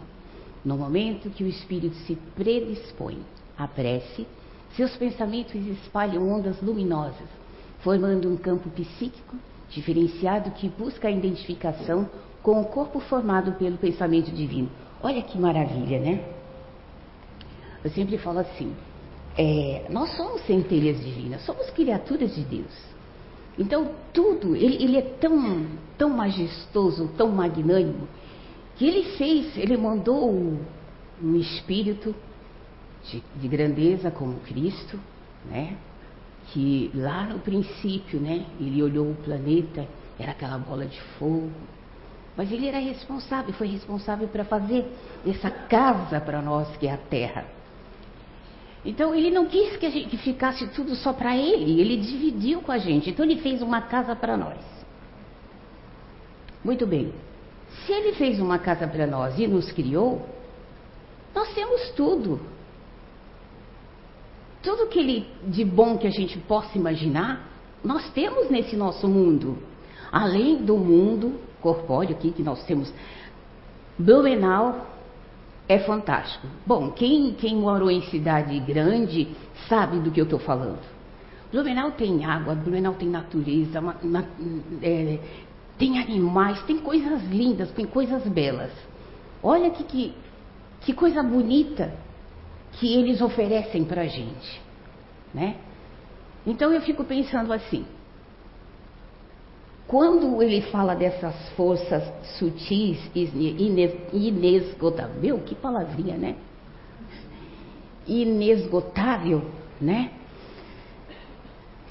No 0.64 0.76
momento 0.76 1.30
que 1.30 1.42
o 1.42 1.48
espírito 1.48 1.96
se 2.06 2.14
predispõe 2.36 3.18
à 3.58 3.66
prece, 3.66 4.24
seus 4.76 4.94
pensamentos 4.96 5.54
espalham 5.66 6.30
ondas 6.30 6.62
luminosas, 6.62 7.39
formando 7.82 8.28
um 8.28 8.36
campo 8.36 8.68
psíquico 8.70 9.36
diferenciado 9.70 10.50
que 10.52 10.68
busca 10.68 11.08
a 11.08 11.10
identificação 11.10 12.08
com 12.42 12.60
o 12.60 12.64
corpo 12.66 13.00
formado 13.00 13.52
pelo 13.52 13.76
pensamento 13.76 14.30
divino. 14.30 14.70
Olha 15.02 15.22
que 15.22 15.38
maravilha, 15.38 15.98
né? 15.98 16.24
Eu 17.82 17.90
sempre 17.90 18.18
falo 18.18 18.40
assim: 18.40 18.74
é, 19.36 19.86
nós 19.90 20.14
somos 20.16 20.42
centelhas 20.42 21.00
divinas, 21.02 21.42
somos 21.44 21.70
criaturas 21.70 22.34
de 22.34 22.42
Deus. 22.42 22.90
Então, 23.58 23.90
tudo, 24.12 24.56
ele, 24.56 24.82
ele 24.82 24.96
é 24.96 25.02
tão, 25.02 25.66
tão 25.98 26.10
majestoso, 26.10 27.08
tão 27.16 27.28
magnânimo, 27.28 28.08
que 28.76 28.86
ele 28.86 29.16
fez, 29.16 29.56
ele 29.56 29.76
mandou 29.76 30.30
um 31.22 31.36
espírito 31.36 32.14
de, 33.04 33.22
de 33.36 33.48
grandeza 33.48 34.10
como 34.10 34.40
Cristo, 34.40 34.98
né? 35.50 35.76
Que 36.52 36.90
lá 36.94 37.24
no 37.24 37.38
princípio, 37.38 38.20
né? 38.20 38.44
Ele 38.58 38.82
olhou 38.82 39.10
o 39.10 39.14
planeta, 39.14 39.86
era 40.18 40.32
aquela 40.32 40.58
bola 40.58 40.84
de 40.84 41.00
fogo, 41.18 41.50
mas 42.36 42.50
ele 42.50 42.66
era 42.66 42.78
responsável, 42.78 43.52
foi 43.54 43.66
responsável 43.66 44.28
para 44.28 44.44
fazer 44.44 44.86
essa 45.26 45.50
casa 45.50 46.20
para 46.20 46.40
nós 46.40 46.68
que 46.76 46.86
é 46.86 46.92
a 46.92 46.96
Terra. 46.96 47.44
Então 48.84 49.14
ele 49.14 49.30
não 49.30 49.46
quis 49.46 49.76
que, 49.76 49.90
gente, 49.90 50.08
que 50.08 50.16
ficasse 50.16 50.66
tudo 50.68 50.94
só 50.94 51.12
para 51.12 51.36
ele, 51.36 51.80
ele 51.80 51.98
dividiu 51.98 52.62
com 52.62 52.72
a 52.72 52.78
gente. 52.78 53.10
Então 53.10 53.24
ele 53.24 53.40
fez 53.40 53.60
uma 53.60 53.82
casa 53.82 54.16
para 54.16 54.36
nós. 54.36 54.58
Muito 56.64 56.86
bem. 56.86 57.12
Se 57.84 57.92
ele 57.92 58.12
fez 58.14 58.40
uma 58.40 58.58
casa 58.58 58.86
para 58.86 59.06
nós 59.06 59.38
e 59.38 59.46
nos 59.46 59.70
criou, 59.72 60.26
nós 61.34 61.52
temos 61.54 61.90
tudo. 61.90 62.40
Tudo 64.62 64.88
que 64.88 64.98
ele 64.98 65.26
de 65.46 65.64
bom 65.64 65.96
que 65.96 66.06
a 66.06 66.10
gente 66.10 66.38
possa 66.38 66.76
imaginar, 66.76 67.48
nós 67.82 68.10
temos 68.10 68.50
nesse 68.50 68.76
nosso 68.76 69.08
mundo. 69.08 69.58
Além 70.12 70.56
do 70.56 70.76
mundo 70.76 71.40
corpóreo 71.60 72.16
aqui 72.16 72.30
que 72.30 72.42
nós 72.42 72.62
temos, 72.64 72.92
Blumenau 73.98 74.86
é 75.68 75.78
fantástico. 75.78 76.46
Bom, 76.66 76.90
quem, 76.90 77.32
quem 77.34 77.56
morou 77.56 77.90
em 77.90 78.02
cidade 78.02 78.58
grande 78.60 79.28
sabe 79.68 79.98
do 80.00 80.10
que 80.10 80.20
eu 80.20 80.24
estou 80.24 80.38
falando. 80.38 80.80
Blumenau 81.52 81.92
tem 81.92 82.24
água, 82.24 82.54
Blumenau 82.54 82.94
tem 82.94 83.08
natureza, 83.08 83.80
uma, 83.80 83.96
uma, 84.02 84.24
é, 84.82 85.18
tem 85.78 85.98
animais, 85.98 86.62
tem 86.64 86.78
coisas 86.78 87.24
lindas, 87.30 87.70
tem 87.72 87.86
coisas 87.86 88.26
belas. 88.28 88.70
Olha 89.42 89.70
que, 89.70 89.84
que, 89.84 90.14
que 90.80 90.92
coisa 90.92 91.22
bonita 91.22 91.92
que 92.80 92.94
eles 92.94 93.20
oferecem 93.20 93.84
para 93.84 94.02
a 94.02 94.06
gente. 94.06 94.60
Né? 95.34 95.56
Então 96.46 96.72
eu 96.72 96.80
fico 96.80 97.04
pensando 97.04 97.52
assim: 97.52 97.84
quando 99.86 100.42
ele 100.42 100.62
fala 100.62 100.96
dessas 100.96 101.50
forças 101.50 102.02
sutis, 102.38 102.98
inesgotável, 103.14 105.20
meu, 105.20 105.40
que 105.40 105.54
palavrinha, 105.54 106.16
né? 106.16 106.36
Inesgotável, 108.06 109.44
né? 109.78 110.12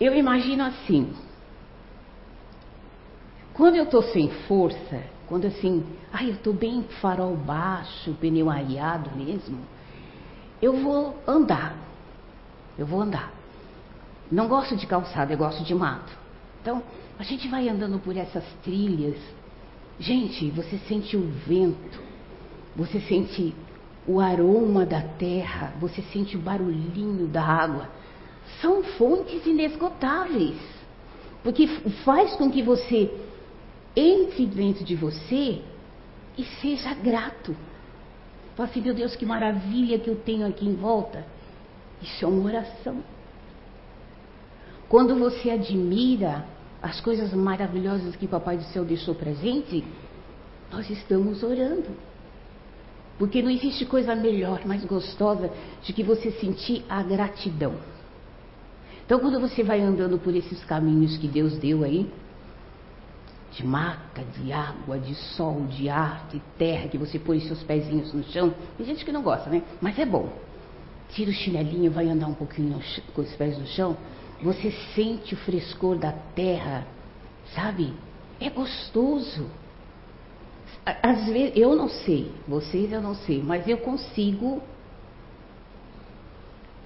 Eu 0.01 0.15
imagino 0.15 0.63
assim, 0.63 1.13
quando 3.53 3.75
eu 3.75 3.83
estou 3.83 4.01
sem 4.01 4.29
força, 4.47 5.03
quando 5.27 5.45
assim, 5.45 5.85
ai, 6.11 6.29
eu 6.29 6.33
estou 6.33 6.53
bem 6.53 6.83
farol 7.01 7.35
baixo, 7.35 8.13
pneu 8.13 8.49
areado 8.49 9.15
mesmo, 9.15 9.59
eu 10.61 10.73
vou 10.77 11.17
andar. 11.27 11.75
Eu 12.77 12.85
vou 12.85 13.01
andar. 13.01 13.31
Não 14.31 14.47
gosto 14.47 14.75
de 14.75 14.85
calçada, 14.85 15.33
eu 15.33 15.37
gosto 15.37 15.63
de 15.63 15.73
mato. 15.73 16.11
Então, 16.61 16.83
a 17.17 17.23
gente 17.23 17.47
vai 17.47 17.67
andando 17.67 17.99
por 17.99 18.15
essas 18.15 18.43
trilhas. 18.63 19.17
Gente, 19.99 20.49
você 20.51 20.77
sente 20.87 21.17
o 21.17 21.21
vento, 21.47 21.99
você 22.75 22.99
sente 23.01 23.53
o 24.07 24.19
aroma 24.19 24.85
da 24.85 25.01
terra, 25.01 25.73
você 25.79 26.01
sente 26.01 26.37
o 26.37 26.39
barulhinho 26.39 27.27
da 27.27 27.43
água. 27.43 27.89
São 28.61 28.83
fontes 28.83 29.45
inesgotáveis. 29.45 30.57
Porque 31.43 31.67
faz 32.03 32.35
com 32.35 32.49
que 32.49 32.61
você 32.61 33.11
entre 33.95 34.45
dentro 34.45 34.83
de 34.83 34.95
você 34.95 35.61
e 36.37 36.43
seja 36.61 36.93
grato. 36.93 37.55
Fala 38.59 38.69
assim, 38.71 38.81
meu 38.81 38.93
Deus, 38.93 39.15
que 39.15 39.25
maravilha 39.25 39.97
que 39.97 40.09
eu 40.09 40.17
tenho 40.17 40.45
aqui 40.45 40.67
em 40.67 40.75
volta. 40.75 41.25
Isso 42.01 42.25
é 42.25 42.27
uma 42.27 42.43
oração. 42.43 42.97
Quando 44.89 45.15
você 45.15 45.49
admira 45.49 46.43
as 46.81 46.99
coisas 46.99 47.33
maravilhosas 47.33 48.17
que 48.17 48.27
Papai 48.27 48.57
do 48.57 48.65
Céu 48.65 48.83
deixou 48.83 49.15
para 49.15 49.31
gente, 49.31 49.81
nós 50.69 50.89
estamos 50.89 51.41
orando. 51.41 51.87
Porque 53.17 53.41
não 53.41 53.49
existe 53.49 53.85
coisa 53.85 54.13
melhor, 54.13 54.65
mais 54.65 54.83
gostosa, 54.83 55.49
de 55.81 55.93
que 55.93 56.03
você 56.03 56.29
sentir 56.29 56.83
a 56.89 57.01
gratidão. 57.01 57.75
Então, 59.05 59.19
quando 59.19 59.39
você 59.39 59.63
vai 59.63 59.79
andando 59.79 60.19
por 60.19 60.35
esses 60.35 60.65
caminhos 60.65 61.17
que 61.17 61.29
Deus 61.29 61.57
deu 61.59 61.85
aí, 61.85 62.11
de 63.51 63.65
mata, 63.65 64.23
de 64.23 64.51
água, 64.51 64.99
de 64.99 65.15
sol, 65.15 65.65
de 65.67 65.89
ar, 65.89 66.27
de 66.31 66.39
terra, 66.57 66.87
que 66.87 66.97
você 66.97 67.17
põe 67.17 67.39
seus 67.41 67.63
pezinhos 67.63 68.13
no 68.13 68.23
chão, 68.25 68.53
tem 68.77 68.85
gente 68.85 69.03
que 69.03 69.11
não 69.11 69.21
gosta, 69.21 69.49
né? 69.49 69.63
Mas 69.81 69.97
é 69.97 70.05
bom. 70.05 70.31
Tira 71.09 71.31
o 71.31 71.33
chinelinho, 71.33 71.91
vai 71.91 72.07
andar 72.07 72.27
um 72.27 72.33
pouquinho 72.33 72.79
com 73.13 73.21
os 73.21 73.35
pés 73.35 73.57
no 73.57 73.65
chão, 73.67 73.97
você 74.41 74.71
sente 74.95 75.33
o 75.33 75.37
frescor 75.37 75.97
da 75.97 76.11
terra, 76.11 76.85
sabe? 77.55 77.93
É 78.39 78.49
gostoso. 78.49 79.49
Às 80.85 81.25
vezes, 81.27 81.57
eu 81.57 81.75
não 81.75 81.89
sei, 81.89 82.31
vocês 82.47 82.91
eu 82.91 83.01
não 83.01 83.15
sei, 83.15 83.41
mas 83.43 83.67
eu 83.67 83.77
consigo 83.77 84.61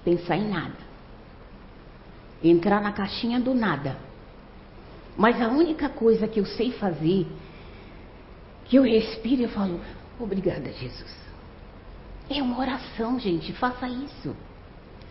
pensar 0.04 0.36
em 0.36 0.48
nada. 0.48 0.84
Entrar 2.42 2.80
na 2.82 2.92
caixinha 2.92 3.38
do 3.40 3.54
nada. 3.54 3.96
Mas 5.16 5.40
a 5.40 5.48
única 5.48 5.88
coisa 5.88 6.26
que 6.26 6.40
eu 6.40 6.46
sei 6.46 6.72
fazer, 6.72 7.26
que 8.64 8.76
eu 8.76 8.82
respiro 8.82 9.42
e 9.42 9.48
falo, 9.48 9.80
obrigada, 10.18 10.72
Jesus. 10.72 11.14
É 12.28 12.42
uma 12.42 12.58
oração, 12.58 13.18
gente, 13.18 13.52
faça 13.52 13.88
isso. 13.88 14.34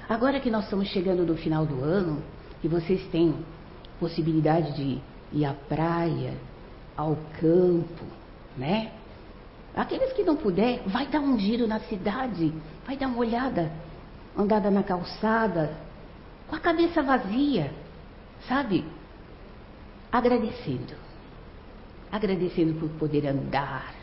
Agora 0.09 0.39
que 0.39 0.49
nós 0.49 0.65
estamos 0.65 0.87
chegando 0.89 1.25
no 1.25 1.37
final 1.37 1.65
do 1.65 1.81
ano, 1.83 2.21
que 2.61 2.67
vocês 2.67 3.05
têm 3.07 3.33
possibilidade 3.99 4.75
de 4.75 5.01
ir 5.31 5.45
à 5.45 5.53
praia, 5.53 6.33
ao 6.97 7.17
campo, 7.39 8.05
né? 8.57 8.91
Aqueles 9.75 10.13
que 10.13 10.23
não 10.23 10.35
puder, 10.35 10.83
vai 10.85 11.07
dar 11.07 11.19
um 11.19 11.37
giro 11.39 11.65
na 11.65 11.79
cidade, 11.79 12.53
vai 12.85 12.97
dar 12.97 13.07
uma 13.07 13.17
olhada, 13.17 13.71
andada 14.37 14.69
na 14.69 14.83
calçada, 14.83 15.75
com 16.47 16.55
a 16.55 16.59
cabeça 16.59 17.01
vazia, 17.01 17.71
sabe? 18.47 18.85
Agradecendo. 20.13 20.93
Agradecendo 22.11 22.79
por 22.79 22.89
poder 22.99 23.25
andar, 23.25 23.95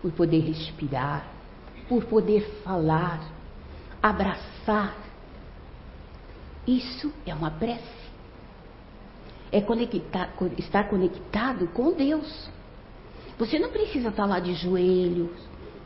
por 0.00 0.10
poder 0.12 0.40
respirar, 0.40 1.28
por 1.86 2.02
poder 2.06 2.62
falar, 2.64 3.20
abraçar, 4.02 4.96
isso 6.66 7.12
é 7.26 7.34
uma 7.34 7.50
prece. 7.50 8.00
é 9.52 9.60
conectar, 9.60 10.30
estar 10.56 10.84
conectado 10.88 11.66
com 11.68 11.92
Deus. 11.92 12.48
Você 13.38 13.58
não 13.58 13.70
precisa 13.70 14.08
estar 14.08 14.24
lá 14.24 14.38
de 14.38 14.54
joelhos, 14.54 15.36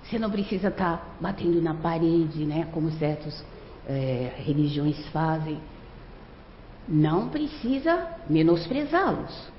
você 0.03 0.19
não 0.19 0.31
precisa 0.31 0.69
estar 0.69 1.17
batendo 1.21 1.61
na 1.63 1.75
parede, 1.75 2.45
né? 2.45 2.69
Como 2.73 2.93
certas 2.93 3.45
é, 3.89 4.35
religiões 4.37 5.05
fazem. 5.09 5.59
Não 6.87 7.31
precisa 7.31 8.07
menosprezá-los. 8.29 9.54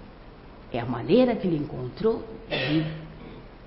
É 0.75 0.82
a 0.82 0.86
maneira 0.86 1.38
que 1.38 1.48
ele 1.48 1.55
encontrou 1.55 2.22
de 2.50 2.86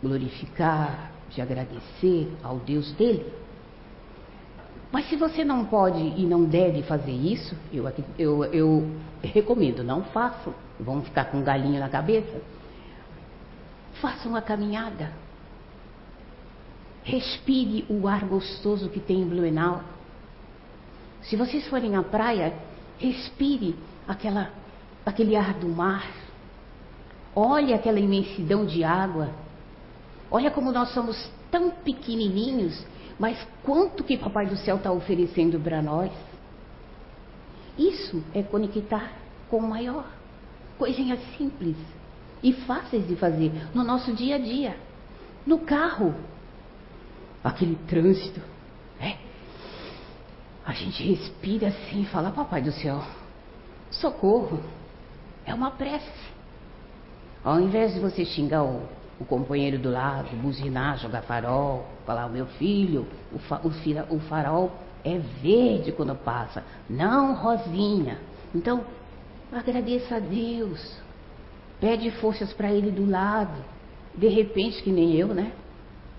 glorificar, 0.02 1.10
de 1.30 1.40
agradecer 1.40 2.30
ao 2.42 2.58
Deus 2.58 2.92
dele. 2.92 3.32
Mas 4.92 5.08
se 5.08 5.16
você 5.16 5.42
não 5.42 5.64
pode 5.64 5.98
e 5.98 6.26
não 6.26 6.44
deve 6.44 6.82
fazer 6.82 7.12
isso, 7.12 7.56
eu, 7.72 7.90
eu, 8.18 8.44
eu 8.44 8.90
recomendo, 9.22 9.82
não 9.82 10.04
façam. 10.04 10.52
Vão 10.78 11.00
ficar 11.00 11.24
com 11.30 11.38
um 11.38 11.42
galinho 11.42 11.80
na 11.80 11.88
cabeça. 11.88 12.42
Faça 14.02 14.28
uma 14.28 14.42
caminhada. 14.42 15.10
Respire 17.02 17.86
o 17.88 18.06
ar 18.06 18.26
gostoso 18.26 18.90
que 18.90 19.00
tem 19.00 19.22
em 19.22 19.26
Blumenau. 19.26 19.82
Se 21.22 21.36
vocês 21.36 21.66
forem 21.68 21.96
à 21.96 22.02
praia, 22.02 22.52
respire 22.98 23.74
aquela, 24.06 24.50
aquele 25.06 25.36
ar 25.36 25.54
do 25.54 25.70
mar. 25.70 26.27
Olhe 27.40 27.72
aquela 27.72 28.00
imensidão 28.00 28.66
de 28.66 28.82
água. 28.82 29.30
Olha 30.28 30.50
como 30.50 30.72
nós 30.72 30.92
somos 30.92 31.30
tão 31.52 31.70
pequenininhos, 31.70 32.84
mas 33.16 33.38
quanto 33.62 34.02
que 34.02 34.18
Papai 34.18 34.46
do 34.46 34.56
Céu 34.56 34.74
está 34.74 34.90
oferecendo 34.90 35.56
para 35.60 35.80
nós. 35.80 36.10
Isso 37.78 38.24
é 38.34 38.42
conectar 38.42 39.12
com 39.48 39.58
o 39.58 39.68
maior. 39.68 40.04
Coisinhas 40.78 41.20
simples 41.36 41.76
e 42.42 42.52
fáceis 42.52 43.06
de 43.06 43.14
fazer 43.14 43.52
no 43.72 43.84
nosso 43.84 44.12
dia 44.12 44.34
a 44.34 44.38
dia. 44.38 44.76
No 45.46 45.60
carro, 45.60 46.16
aquele 47.44 47.76
trânsito. 47.86 48.40
É. 49.00 49.16
A 50.66 50.72
gente 50.72 51.04
respira 51.04 51.68
assim 51.68 52.02
e 52.02 52.06
fala, 52.06 52.32
Papai 52.32 52.62
do 52.62 52.72
Céu, 52.72 53.00
socorro. 53.92 54.60
É 55.46 55.54
uma 55.54 55.70
prece. 55.70 56.37
Ao 57.44 57.60
invés 57.60 57.94
de 57.94 58.00
você 58.00 58.24
xingar 58.24 58.64
o, 58.64 58.82
o 59.20 59.24
companheiro 59.24 59.78
do 59.78 59.90
lado, 59.90 60.28
buzinar, 60.36 60.98
jogar 60.98 61.22
farol, 61.22 61.86
falar, 62.04 62.28
meu 62.28 62.46
filho, 62.46 63.06
o, 63.32 63.38
fa, 63.38 63.60
o, 63.64 63.70
fira, 63.70 64.06
o 64.10 64.18
farol 64.20 64.72
é 65.04 65.18
verde 65.18 65.92
quando 65.92 66.14
passa, 66.14 66.64
não 66.88 67.34
rosinha. 67.34 68.18
Então, 68.54 68.84
agradeça 69.52 70.16
a 70.16 70.18
Deus. 70.18 70.96
Pede 71.80 72.10
forças 72.12 72.52
para 72.52 72.72
ele 72.72 72.90
do 72.90 73.08
lado. 73.08 73.64
De 74.14 74.28
repente, 74.28 74.82
que 74.82 74.90
nem 74.90 75.14
eu, 75.14 75.28
né? 75.28 75.52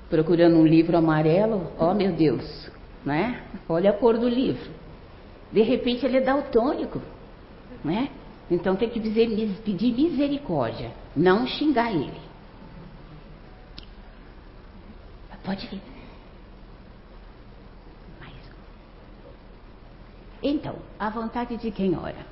Procurando 0.09 0.57
um 0.57 0.65
livro 0.65 0.97
amarelo, 0.97 1.71
ó 1.77 1.91
oh, 1.91 1.93
meu 1.93 2.13
Deus, 2.13 2.71
né? 3.05 3.43
Olha 3.67 3.91
a 3.91 3.93
cor 3.93 4.17
do 4.17 4.27
livro. 4.27 4.71
De 5.51 5.61
repente 5.61 6.05
ele 6.05 6.17
é 6.17 6.21
daltônico, 6.21 7.01
né? 7.83 8.09
Então 8.49 8.75
tem 8.75 8.89
que 8.89 8.99
dizer, 8.99 9.29
pedir 9.63 9.93
misericórdia, 9.93 10.91
não 11.15 11.45
xingar 11.45 11.91
ele. 11.91 12.29
Pode 15.49 15.65
vir. 15.65 15.81
Mais 18.19 18.35
Então, 20.43 20.75
a 20.99 21.09
vontade 21.09 21.57
de 21.57 21.71
quem 21.71 21.97
ora. 21.97 22.23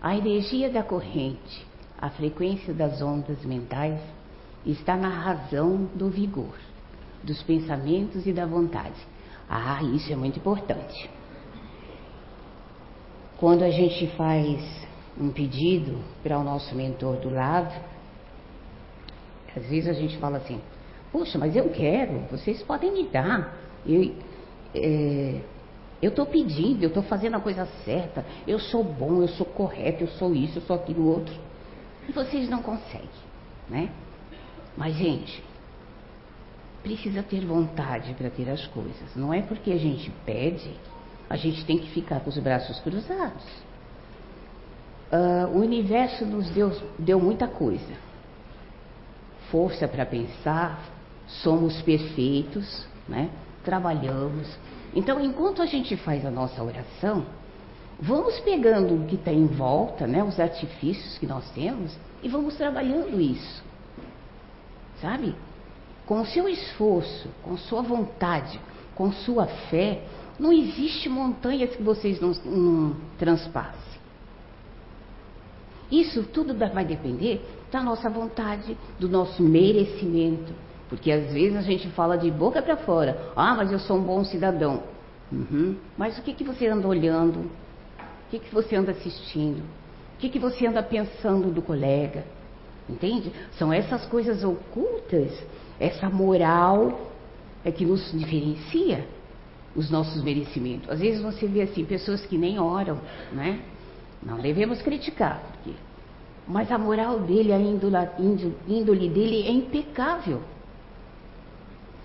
A 0.00 0.16
energia 0.16 0.70
da 0.70 0.82
corrente, 0.82 1.66
a 1.98 2.08
frequência 2.08 2.72
das 2.72 3.02
ondas 3.02 3.44
mentais 3.44 4.00
está 4.64 4.96
na 4.96 5.10
razão 5.10 5.84
do 5.94 6.08
vigor, 6.08 6.56
dos 7.22 7.42
pensamentos 7.42 8.26
e 8.26 8.32
da 8.32 8.46
vontade. 8.46 9.06
Ah, 9.46 9.82
isso 9.82 10.10
é 10.10 10.16
muito 10.16 10.38
importante. 10.38 11.10
Quando 13.36 13.64
a 13.64 13.70
gente 13.70 14.06
faz 14.16 14.62
um 15.20 15.30
pedido 15.30 15.98
para 16.22 16.38
o 16.38 16.42
nosso 16.42 16.74
mentor 16.74 17.16
do 17.16 17.30
lado, 17.30 17.74
às 19.56 19.66
vezes 19.66 19.88
a 19.88 19.92
gente 19.92 20.16
fala 20.18 20.38
assim: 20.38 20.60
Poxa, 21.12 21.38
mas 21.38 21.54
eu 21.54 21.68
quero, 21.70 22.20
vocês 22.30 22.62
podem 22.62 22.92
me 22.92 23.08
dar. 23.08 23.56
Eu 23.86 24.14
é, 24.74 25.40
estou 26.00 26.26
pedindo, 26.26 26.82
eu 26.82 26.88
estou 26.88 27.02
fazendo 27.02 27.36
a 27.36 27.40
coisa 27.40 27.66
certa, 27.84 28.24
eu 28.46 28.58
sou 28.58 28.82
bom, 28.82 29.20
eu 29.20 29.28
sou 29.28 29.46
correto, 29.46 30.04
eu 30.04 30.08
sou 30.08 30.34
isso, 30.34 30.58
eu 30.58 30.62
sou 30.62 30.76
aquilo 30.76 31.06
outro. 31.06 31.34
E 32.08 32.12
vocês 32.12 32.48
não 32.48 32.62
conseguem, 32.62 33.08
né? 33.68 33.90
Mas, 34.76 34.94
gente, 34.94 35.42
precisa 36.82 37.22
ter 37.22 37.44
vontade 37.44 38.14
para 38.14 38.30
ter 38.30 38.48
as 38.48 38.66
coisas. 38.68 39.14
Não 39.14 39.34
é 39.34 39.42
porque 39.42 39.72
a 39.72 39.76
gente 39.76 40.10
pede, 40.24 40.74
a 41.28 41.36
gente 41.36 41.64
tem 41.66 41.78
que 41.78 41.90
ficar 41.90 42.20
com 42.20 42.30
os 42.30 42.38
braços 42.38 42.78
cruzados. 42.80 43.44
Uh, 45.12 45.56
o 45.56 45.60
universo 45.60 46.24
nos 46.24 46.48
deu, 46.50 46.70
deu 46.98 47.18
muita 47.18 47.48
coisa. 47.48 47.94
Força 49.50 49.88
para 49.88 50.06
pensar, 50.06 50.84
somos 51.26 51.82
perfeitos, 51.82 52.86
né? 53.08 53.28
trabalhamos. 53.64 54.46
Então, 54.94 55.20
enquanto 55.20 55.62
a 55.62 55.66
gente 55.66 55.96
faz 55.96 56.24
a 56.24 56.30
nossa 56.30 56.62
oração, 56.62 57.26
vamos 58.00 58.38
pegando 58.40 58.94
o 58.94 59.06
que 59.06 59.16
está 59.16 59.32
em 59.32 59.46
volta, 59.46 60.06
né? 60.06 60.22
os 60.22 60.38
artifícios 60.38 61.18
que 61.18 61.26
nós 61.26 61.48
temos, 61.50 61.96
e 62.22 62.28
vamos 62.28 62.54
trabalhando 62.56 63.20
isso. 63.20 63.64
Sabe? 65.00 65.34
Com 66.06 66.20
o 66.20 66.26
seu 66.26 66.48
esforço, 66.48 67.28
com 67.42 67.56
sua 67.56 67.82
vontade, 67.82 68.60
com 68.94 69.10
sua 69.10 69.46
fé, 69.46 70.02
não 70.38 70.52
existe 70.52 71.08
montanhas 71.08 71.74
que 71.74 71.82
vocês 71.82 72.20
não, 72.20 72.32
não 72.44 72.96
transpassem. 73.18 73.89
Isso 75.90 76.22
tudo 76.22 76.54
vai 76.54 76.84
depender 76.84 77.44
da 77.70 77.82
nossa 77.82 78.08
vontade, 78.08 78.76
do 78.98 79.08
nosso 79.08 79.42
merecimento. 79.42 80.52
Porque 80.88 81.10
às 81.10 81.32
vezes 81.32 81.56
a 81.56 81.62
gente 81.62 81.88
fala 81.90 82.16
de 82.16 82.30
boca 82.30 82.60
para 82.60 82.76
fora, 82.76 83.30
ah, 83.36 83.54
mas 83.54 83.70
eu 83.70 83.78
sou 83.78 83.96
um 83.96 84.02
bom 84.02 84.24
cidadão. 84.24 84.82
Uhum. 85.30 85.76
Mas 85.96 86.18
o 86.18 86.22
que, 86.22 86.34
que 86.34 86.42
você 86.42 86.66
anda 86.66 86.86
olhando? 86.86 87.38
O 87.38 88.30
que, 88.30 88.40
que 88.40 88.52
você 88.52 88.74
anda 88.74 88.90
assistindo? 88.90 89.60
O 90.14 90.18
que, 90.18 90.28
que 90.28 90.38
você 90.38 90.66
anda 90.66 90.82
pensando 90.82 91.50
do 91.50 91.62
colega? 91.62 92.24
Entende? 92.88 93.32
São 93.56 93.72
essas 93.72 94.04
coisas 94.06 94.42
ocultas, 94.42 95.32
essa 95.78 96.10
moral 96.10 97.12
é 97.64 97.70
que 97.70 97.84
nos 97.84 98.10
diferencia 98.12 99.06
os 99.74 99.90
nossos 99.90 100.22
merecimentos. 100.22 100.90
Às 100.90 100.98
vezes 100.98 101.22
você 101.22 101.46
vê 101.46 101.62
assim, 101.62 101.84
pessoas 101.84 102.26
que 102.26 102.36
nem 102.36 102.58
oram, 102.58 102.98
né? 103.32 103.60
Não 104.22 104.38
devemos 104.38 104.82
criticar, 104.82 105.40
porque... 105.52 105.78
mas 106.46 106.70
a 106.70 106.78
moral 106.78 107.20
dele, 107.20 107.52
a 107.52 107.58
índole, 107.58 109.08
dele 109.08 109.46
é 109.46 109.50
impecável. 109.50 110.42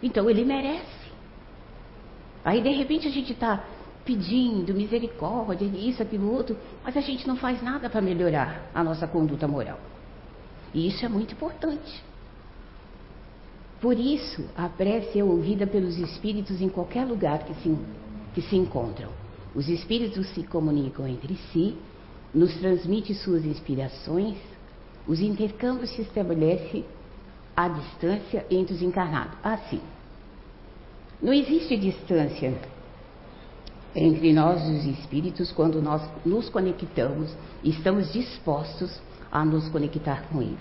Então 0.01 0.29
ele 0.29 0.45
merece. 0.45 1.05
Aí 2.43 2.61
de 2.61 2.69
repente 2.69 3.07
a 3.07 3.11
gente 3.11 3.33
está 3.33 3.63
pedindo 4.05 4.73
misericórdia, 4.73 5.65
isso, 5.65 6.01
aquilo, 6.01 6.31
outro, 6.31 6.55
mas 6.83 6.95
a 6.95 7.01
gente 7.01 7.27
não 7.27 7.35
faz 7.35 7.61
nada 7.61 7.89
para 7.89 8.01
melhorar 8.01 8.69
a 8.73 8.83
nossa 8.83 9.07
conduta 9.07 9.47
moral. 9.47 9.79
E 10.73 10.87
isso 10.87 11.03
é 11.03 11.09
muito 11.09 11.33
importante. 11.33 12.03
Por 13.81 13.97
isso, 13.97 14.45
a 14.55 14.69
prece 14.69 15.19
é 15.19 15.23
ouvida 15.23 15.65
pelos 15.65 15.97
espíritos 15.97 16.61
em 16.61 16.69
qualquer 16.69 17.05
lugar 17.05 17.39
que 17.39 17.53
se, 17.55 17.77
que 18.33 18.41
se 18.41 18.55
encontram. 18.55 19.09
Os 19.53 19.67
espíritos 19.67 20.27
se 20.29 20.43
comunicam 20.43 21.07
entre 21.07 21.35
si 21.51 21.75
nos 22.35 22.53
transmite 22.57 23.13
suas 23.15 23.45
inspirações, 23.45 24.37
os 25.07 25.21
intercâmbios 25.21 25.89
se 25.91 26.01
estabelecem 26.01 26.83
à 27.55 27.69
distância 27.69 28.45
entre 28.51 28.75
os 28.75 28.81
encarnados. 28.81 29.37
Assim, 29.41 29.79
não 31.21 31.31
existe 31.31 31.77
distância 31.77 32.53
entre 33.95 34.33
nós 34.33 34.61
e 34.67 34.71
os 34.73 34.85
espíritos 34.99 35.53
quando 35.53 35.81
nós 35.81 36.01
nos 36.25 36.49
conectamos 36.49 37.33
e 37.63 37.69
estamos 37.69 38.11
dispostos 38.11 38.99
a 39.31 39.45
nos 39.45 39.69
conectar 39.69 40.23
com 40.29 40.41
Ele, 40.41 40.57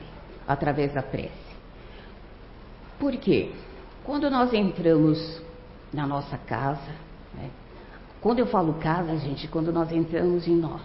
através 0.47 0.95
da 0.95 1.03
prece. 1.03 1.33
Por 3.01 3.17
quê? 3.17 3.51
Quando 4.05 4.31
nós 4.31 4.53
entramos 4.53 5.43
na 5.93 6.07
nossa 6.07 6.39
casa, 6.39 6.93
né? 7.35 7.51
quando 8.21 8.39
eu 8.39 8.47
falo 8.47 8.75
casa, 8.75 9.17
gente, 9.19 9.49
quando 9.49 9.73
nós 9.73 9.91
entramos 9.91 10.47
em 10.47 10.55
nós, 10.55 10.83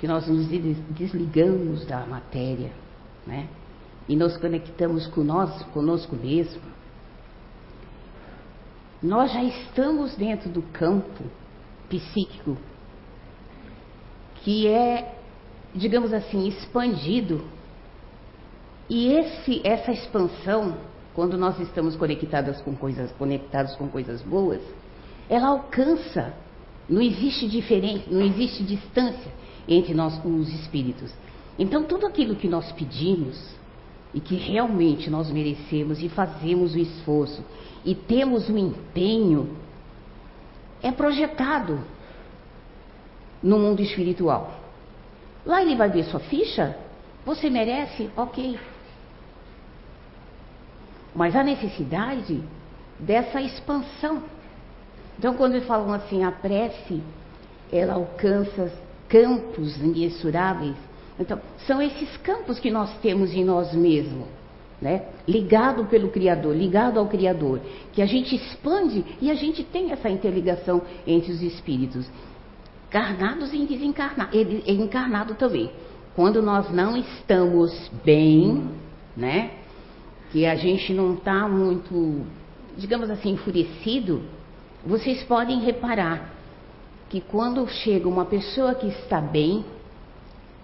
que 0.00 0.08
nós 0.08 0.26
nos 0.26 0.48
desligamos 0.48 1.84
da 1.84 2.06
matéria, 2.06 2.72
né? 3.26 3.46
E 4.08 4.16
nos 4.16 4.34
conectamos 4.38 5.06
com 5.08 5.22
nós, 5.22 5.62
conosco 5.74 6.16
mesmo. 6.16 6.62
Nós 9.02 9.30
já 9.30 9.44
estamos 9.44 10.16
dentro 10.16 10.48
do 10.48 10.62
campo 10.62 11.22
psíquico 11.88 12.56
que 14.42 14.66
é 14.66 15.16
digamos 15.74 16.14
assim, 16.14 16.48
expandido. 16.48 17.44
E 18.88 19.12
esse, 19.12 19.60
essa 19.62 19.92
expansão, 19.92 20.78
quando 21.14 21.36
nós 21.36 21.60
estamos 21.60 21.94
conectadas 21.94 22.60
com 22.62 22.74
coisas, 22.74 23.12
conectados 23.12 23.76
com 23.76 23.86
coisas 23.86 24.22
boas, 24.22 24.62
ela 25.28 25.48
alcança. 25.48 26.34
Não 26.88 27.00
existe 27.00 27.46
diferença, 27.46 28.04
não 28.10 28.22
existe 28.22 28.64
distância 28.64 29.30
entre 29.68 29.94
nós, 29.94 30.20
os 30.24 30.48
espíritos. 30.48 31.12
Então, 31.58 31.84
tudo 31.84 32.06
aquilo 32.06 32.36
que 32.36 32.48
nós 32.48 32.70
pedimos 32.72 33.38
e 34.12 34.20
que 34.20 34.34
realmente 34.36 35.08
nós 35.10 35.30
merecemos 35.30 36.02
e 36.02 36.08
fazemos 36.08 36.74
o 36.74 36.78
esforço 36.78 37.44
e 37.84 37.94
temos 37.94 38.48
o 38.48 38.58
empenho, 38.58 39.56
é 40.82 40.90
projetado 40.90 41.80
no 43.42 43.58
mundo 43.58 43.80
espiritual. 43.80 44.58
Lá 45.44 45.62
ele 45.62 45.76
vai 45.76 45.88
ver 45.88 46.04
sua 46.04 46.20
ficha, 46.20 46.76
você 47.24 47.48
merece, 47.48 48.10
ok. 48.16 48.58
Mas 51.14 51.34
a 51.34 51.42
necessidade 51.42 52.42
dessa 52.98 53.40
expansão. 53.40 54.22
Então, 55.18 55.34
quando 55.34 55.60
falam 55.62 55.92
assim, 55.92 56.24
a 56.24 56.30
prece, 56.30 57.02
ela 57.72 57.94
alcança 57.94 58.72
campos 59.10 59.76
imensuráveis. 59.76 60.76
Então, 61.18 61.38
são 61.66 61.82
esses 61.82 62.16
campos 62.18 62.58
que 62.58 62.70
nós 62.70 62.96
temos 63.02 63.34
em 63.34 63.44
nós 63.44 63.74
mesmos, 63.74 64.26
né? 64.80 65.02
ligado 65.28 65.84
pelo 65.84 66.08
Criador, 66.08 66.56
ligado 66.56 66.98
ao 66.98 67.08
Criador, 67.08 67.60
que 67.92 68.00
a 68.00 68.06
gente 68.06 68.34
expande 68.34 69.04
e 69.20 69.30
a 69.30 69.34
gente 69.34 69.62
tem 69.62 69.90
essa 69.90 70.08
interligação 70.08 70.80
entre 71.06 71.30
os 71.30 71.42
espíritos, 71.42 72.08
encarnados 72.88 73.52
e 73.52 73.66
desencarnados, 73.66 74.34
e 74.34 74.72
encarnado 74.72 75.34
também. 75.34 75.70
Quando 76.16 76.40
nós 76.40 76.70
não 76.70 76.96
estamos 76.96 77.90
bem, 78.02 78.70
né? 79.14 79.50
que 80.32 80.46
a 80.46 80.54
gente 80.54 80.94
não 80.94 81.14
está 81.14 81.48
muito, 81.48 82.24
digamos 82.78 83.10
assim, 83.10 83.32
enfurecido, 83.32 84.22
vocês 84.86 85.22
podem 85.24 85.60
reparar 85.60 86.39
que 87.10 87.20
quando 87.20 87.66
chega 87.68 88.08
uma 88.08 88.24
pessoa 88.24 88.72
que 88.72 88.86
está 88.86 89.20
bem, 89.20 89.64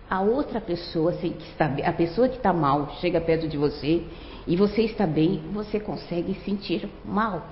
a 0.08 0.20
outra 0.20 0.60
pessoa, 0.60 1.12
que 1.12 1.26
está, 1.26 1.66
a 1.84 1.92
pessoa 1.92 2.28
que 2.28 2.36
está 2.36 2.52
mal, 2.52 2.96
chega 3.00 3.20
perto 3.20 3.48
de 3.48 3.58
você 3.58 4.06
e 4.46 4.56
você 4.56 4.82
está 4.82 5.04
bem, 5.04 5.42
você 5.52 5.80
consegue 5.80 6.34
sentir 6.44 6.88
mal. 7.04 7.44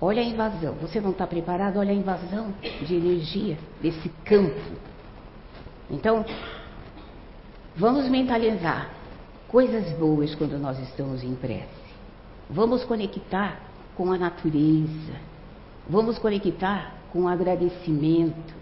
Olha 0.00 0.22
a 0.22 0.24
invasão. 0.24 0.74
Você 0.80 1.00
não 1.00 1.10
está 1.10 1.26
preparado? 1.26 1.78
Olha 1.78 1.90
a 1.90 1.94
invasão 1.94 2.52
de 2.82 2.94
energia 2.94 3.58
desse 3.82 4.08
campo. 4.24 4.60
Então, 5.90 6.24
vamos 7.76 8.08
mentalizar 8.08 8.90
coisas 9.48 9.90
boas 9.98 10.34
quando 10.34 10.58
nós 10.58 10.78
estamos 10.80 11.22
em 11.22 11.34
prece. 11.34 11.68
Vamos 12.48 12.84
conectar 12.84 13.60
com 13.94 14.10
a 14.12 14.16
natureza. 14.16 15.35
Vamos 15.88 16.18
conectar 16.18 16.94
com 17.12 17.28
agradecimento. 17.28 18.54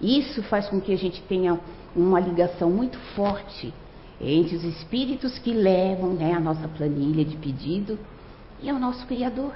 Isso 0.00 0.42
faz 0.44 0.68
com 0.68 0.80
que 0.80 0.92
a 0.92 0.96
gente 0.96 1.22
tenha 1.22 1.58
uma 1.94 2.20
ligação 2.20 2.70
muito 2.70 2.98
forte 3.14 3.72
entre 4.20 4.56
os 4.56 4.64
espíritos 4.64 5.38
que 5.38 5.52
levam 5.52 6.12
né, 6.12 6.34
a 6.34 6.40
nossa 6.40 6.68
planilha 6.68 7.24
de 7.24 7.36
pedido 7.36 7.98
e 8.62 8.68
ao 8.68 8.78
nosso 8.78 9.06
Criador. 9.06 9.54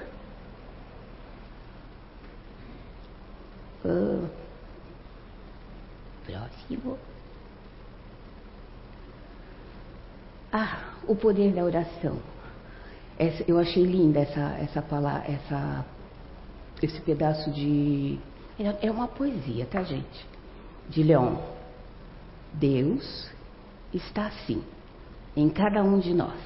Uh, 3.83 4.27
próximo. 6.25 6.97
Ah, 10.51 10.93
o 11.07 11.15
poder 11.15 11.53
da 11.53 11.63
oração. 11.63 12.17
Essa, 13.19 13.43
eu 13.47 13.59
achei 13.59 13.83
linda 13.83 14.21
essa, 14.21 14.57
essa 14.59 14.81
palavra, 14.81 15.31
essa, 15.31 15.85
esse 16.81 16.99
pedaço 17.01 17.51
de. 17.51 18.17
É, 18.59 18.87
é 18.87 18.91
uma 18.91 19.07
poesia, 19.07 19.65
tá, 19.65 19.83
gente? 19.83 20.25
De 20.89 21.03
Leão. 21.03 21.39
Deus 22.53 23.29
está 23.93 24.27
assim, 24.27 24.61
em 25.35 25.49
cada 25.49 25.83
um 25.83 25.99
de 25.99 26.13
nós. 26.13 26.39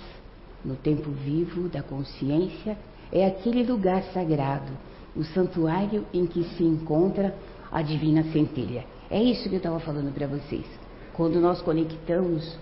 No 0.63 0.75
tempo 0.75 1.09
vivo 1.11 1.69
da 1.69 1.81
consciência, 1.81 2.77
é 3.11 3.25
aquele 3.25 3.63
lugar 3.63 4.03
sagrado, 4.13 4.71
o 5.15 5.23
santuário 5.23 6.05
em 6.13 6.25
que 6.25 6.43
se 6.55 6.63
encontra 6.63 7.35
a 7.71 7.81
divina 7.81 8.23
centelha. 8.31 8.85
É 9.09 9.21
isso 9.21 9.47
que 9.47 9.55
eu 9.55 9.57
estava 9.57 9.79
falando 9.79 10.13
para 10.13 10.27
vocês. 10.27 10.65
Quando 11.13 11.39
nós 11.39 11.61
conectamos 11.61 12.57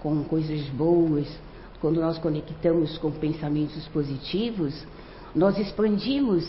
com 0.00 0.22
coisas 0.24 0.62
boas, 0.70 1.26
quando 1.80 2.00
nós 2.00 2.18
conectamos 2.18 2.98
com 2.98 3.10
pensamentos 3.10 3.86
positivos, 3.88 4.86
nós 5.34 5.58
expandimos 5.58 6.44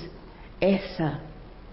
essa 0.60 1.20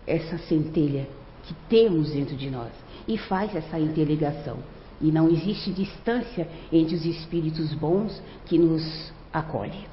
essa 0.06 0.38
centelha 0.38 1.08
que 1.44 1.54
temos 1.68 2.10
dentro 2.10 2.36
de 2.36 2.48
nós 2.48 2.72
e 3.08 3.18
faz 3.18 3.54
essa 3.54 3.78
interligação. 3.78 4.58
E 5.00 5.10
não 5.10 5.28
existe 5.28 5.72
distância 5.72 6.48
entre 6.72 6.94
os 6.94 7.04
espíritos 7.04 7.74
bons 7.74 8.22
que 8.46 8.58
nos 8.58 9.12
acolhem. 9.32 9.84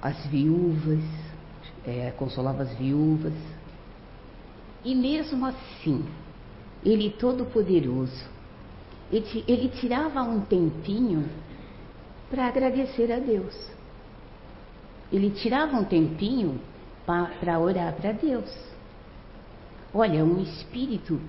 as 0.00 0.26
viúvas, 0.26 1.04
é, 1.86 2.12
consolava 2.16 2.62
as 2.62 2.74
viúvas. 2.74 3.34
E 4.84 4.94
mesmo 4.94 5.46
assim, 5.46 6.04
ele 6.84 7.10
todo 7.10 7.44
poderoso, 7.44 8.24
ele, 9.12 9.44
ele 9.46 9.68
tirava 9.68 10.22
um 10.22 10.40
tempinho 10.40 11.28
para 12.30 12.46
agradecer 12.46 13.12
a 13.12 13.18
Deus. 13.18 13.54
Ele 15.12 15.30
tirava 15.30 15.76
um 15.76 15.84
tempinho 15.84 16.58
para 17.04 17.60
orar 17.60 17.92
para 17.94 18.12
Deus. 18.12 18.71
Olha, 19.94 20.24
um 20.24 20.40
espírito 20.40 21.20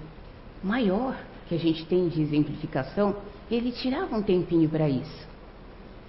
maior 0.64 1.18
que 1.48 1.56
a 1.56 1.60
gente 1.60 1.86
tem 1.86 2.08
de 2.08 2.22
exemplificação, 2.22 3.16
ele 3.52 3.72
tirava 3.72 4.16
um 4.16 4.22
tempinho 4.22 4.70
para 4.70 4.88
isso. 4.88 5.28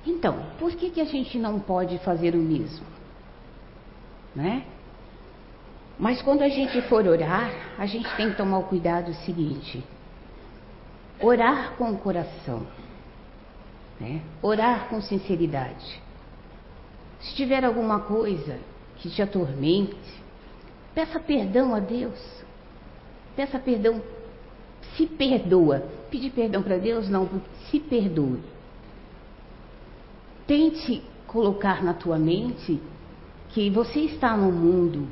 Então, 0.06 0.46
por 0.58 0.72
que, 0.72 0.90
que 0.90 1.00
a 1.00 1.04
gente 1.04 1.38
não 1.38 1.58
pode 1.58 1.98
fazer 1.98 2.34
o 2.34 2.38
mesmo? 2.38 2.86
Né? 4.34 4.64
Mas 5.98 6.20
quando 6.22 6.42
a 6.42 6.48
gente 6.48 6.80
for 6.82 7.06
orar, 7.06 7.50
a 7.78 7.86
gente 7.86 8.08
tem 8.16 8.30
que 8.30 8.36
tomar 8.36 8.58
o 8.58 8.64
cuidado 8.64 9.12
seguinte: 9.24 9.82
orar 11.20 11.74
com 11.76 11.92
o 11.92 11.98
coração. 11.98 12.66
Né? 14.00 14.20
Orar 14.42 14.88
com 14.88 15.00
sinceridade. 15.00 16.02
Se 17.20 17.34
tiver 17.34 17.64
alguma 17.64 18.00
coisa 18.00 18.58
que 18.96 19.08
te 19.08 19.22
atormente, 19.22 19.96
peça 20.94 21.18
perdão 21.20 21.74
a 21.74 21.78
Deus. 21.78 22.43
Peça 23.36 23.58
perdão. 23.58 24.00
Se 24.96 25.06
perdoa. 25.06 25.84
Pedir 26.10 26.30
perdão 26.30 26.62
para 26.62 26.78
Deus, 26.78 27.08
não, 27.08 27.28
se 27.70 27.80
perdoe. 27.80 28.40
Tente 30.46 31.02
colocar 31.26 31.82
na 31.82 31.94
tua 31.94 32.18
mente 32.18 32.80
que 33.48 33.70
você 33.70 34.00
está 34.00 34.36
num 34.36 34.52
mundo 34.52 35.08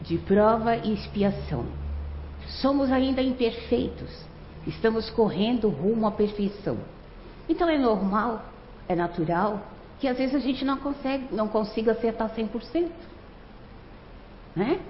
de 0.00 0.18
prova 0.18 0.76
e 0.76 0.92
expiação. 0.92 1.66
Somos 2.60 2.90
ainda 2.90 3.22
imperfeitos, 3.22 4.24
Estamos 4.66 5.10
correndo 5.10 5.68
rumo 5.68 6.06
à 6.06 6.10
perfeição. 6.10 6.78
Então 7.48 7.68
é 7.68 7.78
normal, 7.78 8.44
é 8.88 8.94
natural 8.94 9.62
que 10.00 10.08
às 10.08 10.16
vezes 10.16 10.34
a 10.34 10.38
gente 10.38 10.64
não 10.64 10.78
consegue, 10.78 11.34
não 11.34 11.48
consiga 11.48 11.92
acertar 11.92 12.34
100%. 12.34 12.88
Né? 14.56 14.80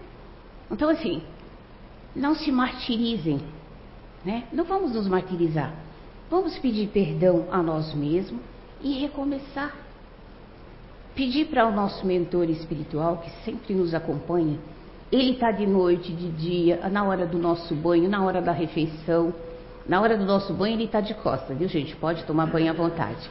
Então 0.70 0.88
assim, 0.88 1.22
não 2.14 2.34
se 2.34 2.50
martirizem, 2.52 3.40
né? 4.24 4.44
Não 4.52 4.64
vamos 4.64 4.92
nos 4.92 5.06
martirizar. 5.06 5.74
Vamos 6.30 6.58
pedir 6.58 6.88
perdão 6.88 7.46
a 7.50 7.62
nós 7.62 7.94
mesmos 7.94 8.40
e 8.82 9.00
recomeçar. 9.00 9.74
Pedir 11.14 11.46
para 11.46 11.66
o 11.66 11.72
nosso 11.72 12.06
mentor 12.06 12.48
espiritual, 12.50 13.18
que 13.18 13.30
sempre 13.44 13.74
nos 13.74 13.94
acompanha, 13.94 14.58
ele 15.12 15.32
está 15.32 15.52
de 15.52 15.66
noite, 15.66 16.12
de 16.12 16.28
dia, 16.30 16.88
na 16.88 17.04
hora 17.04 17.24
do 17.24 17.38
nosso 17.38 17.74
banho, 17.74 18.08
na 18.08 18.24
hora 18.24 18.42
da 18.42 18.52
refeição. 18.52 19.32
Na 19.86 20.00
hora 20.00 20.16
do 20.16 20.24
nosso 20.24 20.52
banho, 20.54 20.74
ele 20.74 20.84
está 20.84 21.00
de 21.00 21.14
costas, 21.14 21.56
viu, 21.56 21.68
gente? 21.68 21.94
Pode 21.96 22.24
tomar 22.24 22.46
banho 22.46 22.70
à 22.70 22.72
vontade. 22.72 23.30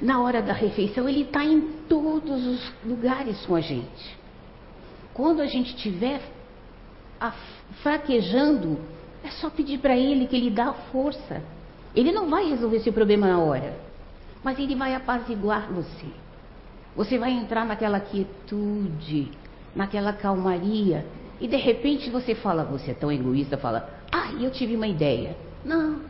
Na 0.00 0.22
hora 0.22 0.40
da 0.40 0.52
refeição, 0.52 1.08
ele 1.08 1.22
está 1.22 1.44
em 1.44 1.60
todos 1.88 2.46
os 2.46 2.72
lugares 2.84 3.44
com 3.44 3.54
a 3.54 3.60
gente. 3.60 4.18
Quando 5.12 5.42
a 5.42 5.46
gente 5.46 5.76
estiver 7.20 7.60
fraquejando, 7.82 8.78
é 9.22 9.30
só 9.30 9.50
pedir 9.50 9.78
para 9.78 9.96
ele 9.96 10.26
que 10.26 10.36
ele 10.36 10.50
dá 10.50 10.72
força. 10.72 11.42
Ele 11.94 12.12
não 12.12 12.28
vai 12.28 12.48
resolver 12.48 12.76
esse 12.76 12.90
problema 12.90 13.26
na 13.26 13.38
hora, 13.38 13.76
mas 14.42 14.58
ele 14.58 14.74
vai 14.74 14.94
apaziguar 14.94 15.70
você. 15.72 16.06
Você 16.96 17.18
vai 17.18 17.32
entrar 17.32 17.64
naquela 17.64 18.00
quietude, 18.00 19.30
naquela 19.74 20.12
calmaria, 20.12 21.06
e 21.40 21.48
de 21.48 21.56
repente 21.56 22.10
você 22.10 22.34
fala, 22.34 22.64
você 22.64 22.90
é 22.90 22.94
tão 22.94 23.10
egoísta, 23.10 23.56
fala, 23.56 23.88
ah, 24.12 24.32
eu 24.40 24.50
tive 24.50 24.76
uma 24.76 24.86
ideia. 24.86 25.36
Não, 25.64 26.00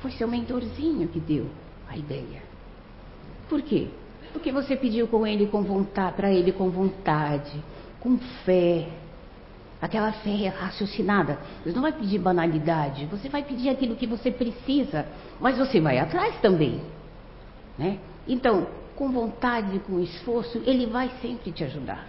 foi 0.00 0.10
seu 0.12 0.28
mentorzinho 0.28 1.08
que 1.08 1.20
deu 1.20 1.46
a 1.88 1.96
ideia. 1.96 2.42
Por 3.48 3.62
quê? 3.62 3.88
Porque 4.32 4.52
você 4.52 4.76
pediu 4.76 5.08
com 5.08 5.26
ele 5.26 5.46
com 5.46 5.62
vontade, 5.62 6.14
para 6.14 6.30
ele 6.30 6.52
com 6.52 6.70
vontade, 6.70 7.52
com 7.98 8.16
fé. 8.44 8.88
Aquela 9.80 10.12
fé 10.12 10.48
raciocinada. 10.48 11.38
Você 11.64 11.72
não 11.72 11.82
vai 11.82 11.92
pedir 11.92 12.18
banalidade, 12.18 13.06
você 13.06 13.28
vai 13.28 13.42
pedir 13.42 13.70
aquilo 13.70 13.96
que 13.96 14.06
você 14.06 14.30
precisa, 14.30 15.06
mas 15.40 15.56
você 15.56 15.80
vai 15.80 15.98
atrás 15.98 16.38
também. 16.40 16.82
Né? 17.78 17.98
Então, 18.28 18.66
com 18.94 19.10
vontade, 19.10 19.78
com 19.80 19.98
esforço, 19.98 20.60
ele 20.66 20.86
vai 20.86 21.10
sempre 21.22 21.50
te 21.50 21.64
ajudar. 21.64 22.06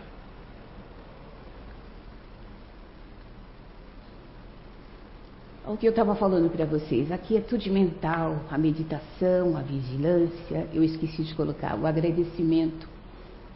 o 5.71 5.77
que 5.77 5.85
eu 5.87 5.91
estava 5.91 6.15
falando 6.15 6.49
para 6.49 6.65
vocês, 6.65 7.11
aqui 7.11 7.37
é 7.37 7.39
tudo 7.39 7.71
mental, 7.71 8.41
a 8.49 8.57
meditação, 8.57 9.55
a 9.55 9.61
vigilância, 9.61 10.67
eu 10.73 10.83
esqueci 10.83 11.23
de 11.23 11.33
colocar 11.33 11.79
o 11.79 11.85
agradecimento. 11.85 12.89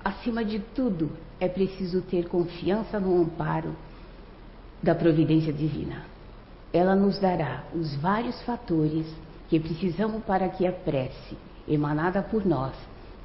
Acima 0.04 0.46
de 0.46 0.60
tudo, 0.60 1.12
é 1.40 1.50
preciso 1.50 2.02
ter 2.02 2.28
confiança 2.30 3.00
no 3.00 3.22
amparo 3.22 3.76
da 4.86 4.94
providência 4.94 5.52
divina. 5.52 6.04
Ela 6.72 6.96
nos 6.96 7.18
dará 7.20 7.64
os 7.74 7.96
vários 7.96 8.40
fatores 8.44 9.08
que 9.50 9.60
precisamos 9.60 10.24
para 10.24 10.48
que 10.48 10.66
a 10.68 10.72
prece, 10.72 11.36
emanada 11.68 12.22
por 12.22 12.46
nós, 12.46 12.74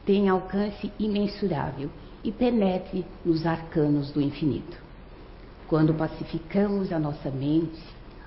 tenha 0.07 0.33
alcance 0.33 0.91
imensurável 0.99 1.91
e 2.25 2.33
penetre 2.33 3.05
nos 3.23 3.45
arcanos 3.45 4.11
do 4.11 4.23
infinito. 4.23 4.79
Quando 5.69 5.93
pacificamos 5.93 6.91
a 6.93 6.99
nossa 6.99 7.31
mente, 7.31 7.83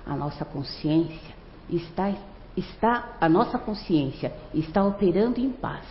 a 0.06 0.14
nossa 0.14 0.44
consciência 0.44 1.34
está, 1.68 2.14
está 2.56 3.16
a 3.20 3.28
nossa 3.28 3.58
consciência 3.58 4.32
está 4.54 4.84
operando 4.84 5.40
em 5.40 5.50
paz 5.50 5.84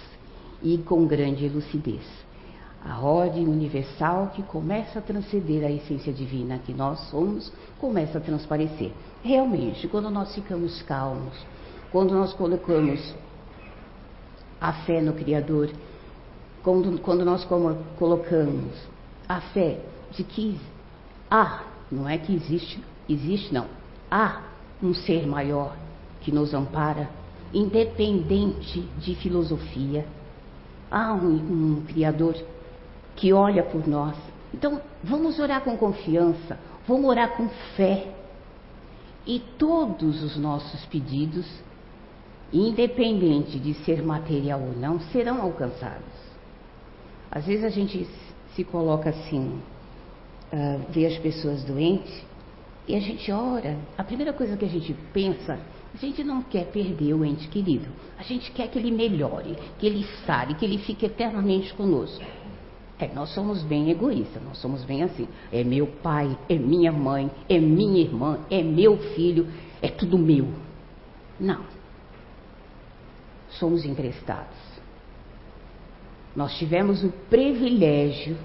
e 0.61 0.77
com 0.77 1.05
grande 1.05 1.49
lucidez. 1.49 2.22
A 2.85 2.99
ordem 2.99 3.47
universal 3.47 4.31
que 4.35 4.43
começa 4.43 4.99
a 4.99 5.01
transcender 5.01 5.63
a 5.63 5.71
essência 5.71 6.11
divina 6.11 6.59
que 6.59 6.73
nós 6.73 6.99
somos, 7.09 7.51
começa 7.79 8.17
a 8.17 8.21
transparecer. 8.21 8.91
Realmente, 9.23 9.87
quando 9.87 10.09
nós 10.09 10.35
ficamos 10.35 10.81
calmos, 10.81 11.33
quando 11.91 12.13
nós 12.13 12.33
colocamos 12.33 13.15
a 14.59 14.73
fé 14.73 15.01
no 15.01 15.13
Criador, 15.13 15.71
quando, 16.61 16.99
quando 16.99 17.23
nós 17.23 17.47
colocamos 17.97 18.73
a 19.27 19.39
fé 19.39 19.79
de 20.11 20.23
que 20.23 20.59
há, 21.29 21.63
não 21.91 22.07
é 22.07 22.17
que 22.17 22.33
existe, 22.33 22.83
existe 23.07 23.53
não, 23.53 23.67
há 24.09 24.41
um 24.81 24.93
ser 24.93 25.25
maior 25.25 25.75
que 26.21 26.31
nos 26.31 26.53
ampara, 26.53 27.09
independente 27.53 28.81
de 28.97 29.15
filosofia. 29.15 30.05
Há 30.89 31.13
um, 31.13 31.77
um 31.77 31.83
Criador 31.87 32.35
que 33.15 33.33
olha 33.33 33.63
por 33.63 33.87
nós. 33.87 34.15
Então, 34.53 34.81
vamos 35.03 35.39
orar 35.39 35.61
com 35.61 35.77
confiança, 35.77 36.59
vamos 36.87 37.05
orar 37.05 37.35
com 37.35 37.47
fé. 37.75 38.07
E 39.25 39.39
todos 39.57 40.21
os 40.21 40.37
nossos 40.37 40.85
pedidos, 40.85 41.45
independente 42.51 43.57
de 43.57 43.73
ser 43.85 44.03
material 44.03 44.61
ou 44.61 44.73
não, 44.73 44.99
serão 44.99 45.41
alcançados. 45.41 46.23
Às 47.31 47.45
vezes 47.45 47.63
a 47.63 47.69
gente 47.69 48.07
se 48.55 48.63
coloca 48.63 49.09
assim, 49.09 49.59
uh, 50.51 50.81
vê 50.91 51.07
as 51.07 51.17
pessoas 51.17 51.63
doentes 51.63 52.23
e 52.87 52.95
a 52.95 52.99
gente 52.99 53.31
ora, 53.31 53.77
a 53.97 54.03
primeira 54.03 54.33
coisa 54.33 54.57
que 54.57 54.65
a 54.65 54.69
gente 54.69 54.93
pensa, 55.13 55.57
a 55.93 55.97
gente 55.97 56.23
não 56.23 56.41
quer 56.41 56.65
perder 56.65 57.13
o 57.13 57.23
ente 57.23 57.47
querido. 57.47 57.87
A 58.17 58.23
gente 58.23 58.51
quer 58.51 58.67
que 58.67 58.77
ele 58.77 58.91
melhore, 58.91 59.55
que 59.79 59.87
ele 59.87 60.05
sare, 60.25 60.53
que 60.55 60.65
ele 60.65 60.79
fique 60.79 61.05
eternamente 61.05 61.73
conosco. 61.73 62.23
É, 62.99 63.07
nós 63.13 63.33
somos 63.33 63.63
bem 63.63 63.89
egoístas, 63.89 64.41
nós 64.43 64.57
somos 64.59 64.83
bem 64.83 65.03
assim. 65.03 65.27
É 65.51 65.63
meu 65.63 65.87
pai, 65.87 66.37
é 66.47 66.55
minha 66.55 66.91
mãe, 66.91 67.29
é 67.49 67.59
minha 67.59 68.01
irmã, 68.01 68.39
é 68.49 68.61
meu 68.61 68.97
filho, 68.97 69.47
é 69.81 69.87
tudo 69.87 70.17
meu. 70.17 70.47
Não. 71.39 71.63
Somos 73.51 73.83
emprestados. 73.85 74.57
Nós 76.35 76.57
tivemos 76.57 77.03
o 77.03 77.11
privilégio 77.29 78.37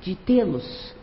de 0.00 0.14
tê-los 0.14 0.94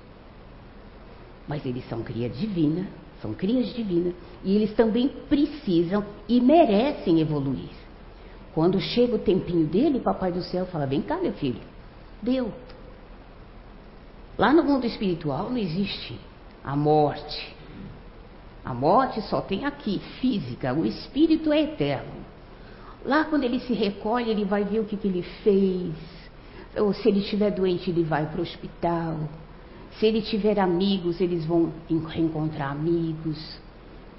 mas 1.48 1.66
eles 1.66 1.88
são 1.89 2.02
cria 2.02 2.30
divina, 2.30 2.88
são 3.22 3.34
crias 3.34 3.74
divinas, 3.74 4.13
e 4.44 4.56
eles 4.56 4.74
também 4.74 5.08
precisam 5.30 6.06
e 6.28 6.39
merecem 6.39 7.20
evoluir. 7.20 7.70
Quando 8.54 8.80
chega 8.80 9.16
o 9.16 9.20
tempinho 9.20 9.66
dele, 9.66 10.00
Papai 10.00 10.32
do 10.32 10.42
Céu 10.44 10.66
fala: 10.66 10.86
Vem 10.86 11.02
cá, 11.02 11.18
meu 11.18 11.34
filho, 11.34 11.60
deu. 12.22 12.52
Lá 14.38 14.54
no 14.54 14.63
mundo 14.63 14.86
espiritual 14.86 15.50
não 15.50 15.58
existe 15.58 16.19
a 16.63 16.76
morte. 16.76 17.56
A 18.65 18.74
morte 18.74 19.22
só 19.24 19.41
tem 19.41 19.65
aqui, 19.65 20.00
física, 20.19 20.74
o 20.74 20.86
espírito 20.86 21.52
é 21.52 21.62
eterno. 21.62 22.24
Lá 23.06 23.26
quando 23.26 23.43
ele 23.43 23.60
se 23.60 23.74
recolhe, 23.74 24.32
ele 24.32 24.46
vai 24.46 24.63
ver 24.63 24.80
o 24.80 24.86
que, 24.86 24.96
que 24.96 25.08
ele 25.08 25.24
fez. 25.43 25.93
Ou 26.78 26.93
se 26.93 27.08
ele 27.10 27.19
estiver 27.19 27.52
doente, 27.52 27.89
ele 27.89 28.04
vai 28.04 28.26
para 28.26 28.39
o 28.39 28.43
hospital 28.43 29.17
se 30.00 30.06
ele 30.06 30.22
tiver 30.22 30.60
amigos, 30.60 31.22
eles 31.22 31.46
vão 31.46 31.72
reencontrar 32.08 32.72
amigos. 32.72 33.38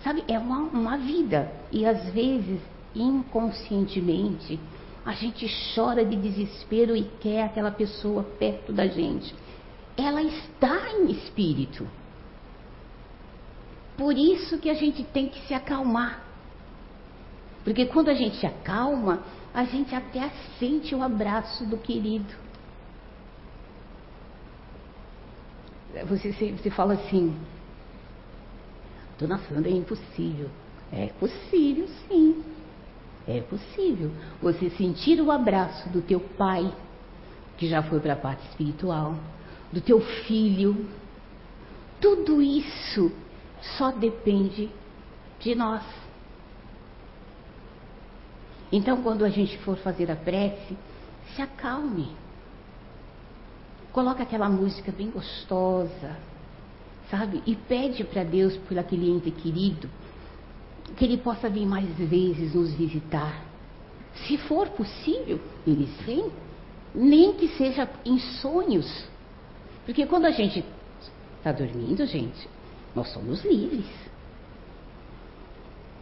Sabe, 0.02 0.22
é 0.28 0.38
uma, 0.38 0.58
uma 0.58 0.96
vida. 0.96 1.50
E 1.72 1.84
às 1.86 2.10
vezes, 2.10 2.60
inconscientemente, 2.94 4.60
a 5.04 5.12
gente 5.12 5.46
chora 5.74 6.04
de 6.04 6.16
desespero 6.16 6.96
e 6.96 7.04
quer 7.20 7.44
aquela 7.44 7.70
pessoa 7.70 8.22
perto 8.22 8.72
da 8.72 8.86
gente. 8.86 9.34
Ela 9.96 10.22
está 10.22 10.90
em 10.90 11.10
espírito. 11.10 11.86
Por 13.96 14.16
isso 14.16 14.58
que 14.58 14.68
a 14.68 14.74
gente 14.74 15.04
tem 15.04 15.28
que 15.28 15.46
se 15.46 15.54
acalmar. 15.54 16.24
Porque 17.62 17.86
quando 17.86 18.08
a 18.08 18.14
gente 18.14 18.36
se 18.36 18.46
acalma, 18.46 19.22
a 19.54 19.64
gente 19.64 19.94
até 19.94 20.28
sente 20.58 20.94
o 20.94 21.02
abraço 21.02 21.64
do 21.64 21.78
querido. 21.78 22.44
você, 26.02 26.32
você 26.52 26.70
fala 26.70 26.94
assim, 26.94 27.36
Dona 29.18 29.38
Sandra, 29.38 29.70
é 29.70 29.74
impossível. 29.74 30.50
É 30.92 31.06
possível, 31.20 31.88
sim. 32.08 32.42
É 33.26 33.40
possível. 33.40 34.10
Você 34.42 34.70
sentir 34.70 35.20
o 35.20 35.30
abraço 35.30 35.88
do 35.90 36.02
teu 36.02 36.20
pai, 36.20 36.72
que 37.56 37.68
já 37.68 37.82
foi 37.82 38.00
para 38.00 38.14
a 38.14 38.16
parte 38.16 38.46
espiritual, 38.48 39.14
do 39.74 39.80
teu 39.80 40.00
filho. 40.00 40.86
Tudo 42.00 42.40
isso 42.40 43.10
só 43.76 43.90
depende 43.90 44.70
de 45.40 45.54
nós. 45.54 45.82
Então, 48.70 49.02
quando 49.02 49.24
a 49.24 49.28
gente 49.28 49.58
for 49.58 49.76
fazer 49.76 50.10
a 50.10 50.16
prece, 50.16 50.76
se 51.34 51.42
acalme. 51.42 52.08
Coloca 53.92 54.22
aquela 54.22 54.48
música 54.48 54.90
bem 54.90 55.10
gostosa, 55.10 56.16
sabe? 57.10 57.42
E 57.46 57.54
pede 57.54 58.02
para 58.04 58.24
Deus 58.24 58.56
por 58.56 58.78
aquele 58.78 59.08
ente 59.08 59.30
querido 59.30 59.88
que 60.96 61.04
Ele 61.04 61.18
possa 61.18 61.48
vir 61.48 61.66
mais 61.66 61.88
vezes 61.96 62.54
nos 62.54 62.74
visitar. 62.74 63.44
Se 64.26 64.36
for 64.36 64.68
possível, 64.70 65.40
Ele 65.66 65.88
vem, 66.04 66.30
nem 66.94 67.34
que 67.34 67.48
seja 67.56 67.88
em 68.04 68.18
sonhos. 68.18 69.06
Porque 69.84 70.06
quando 70.06 70.26
a 70.26 70.30
gente 70.30 70.64
está 71.38 71.52
dormindo, 71.52 72.06
gente, 72.06 72.48
nós 72.94 73.08
somos 73.12 73.44
livres. 73.44 73.86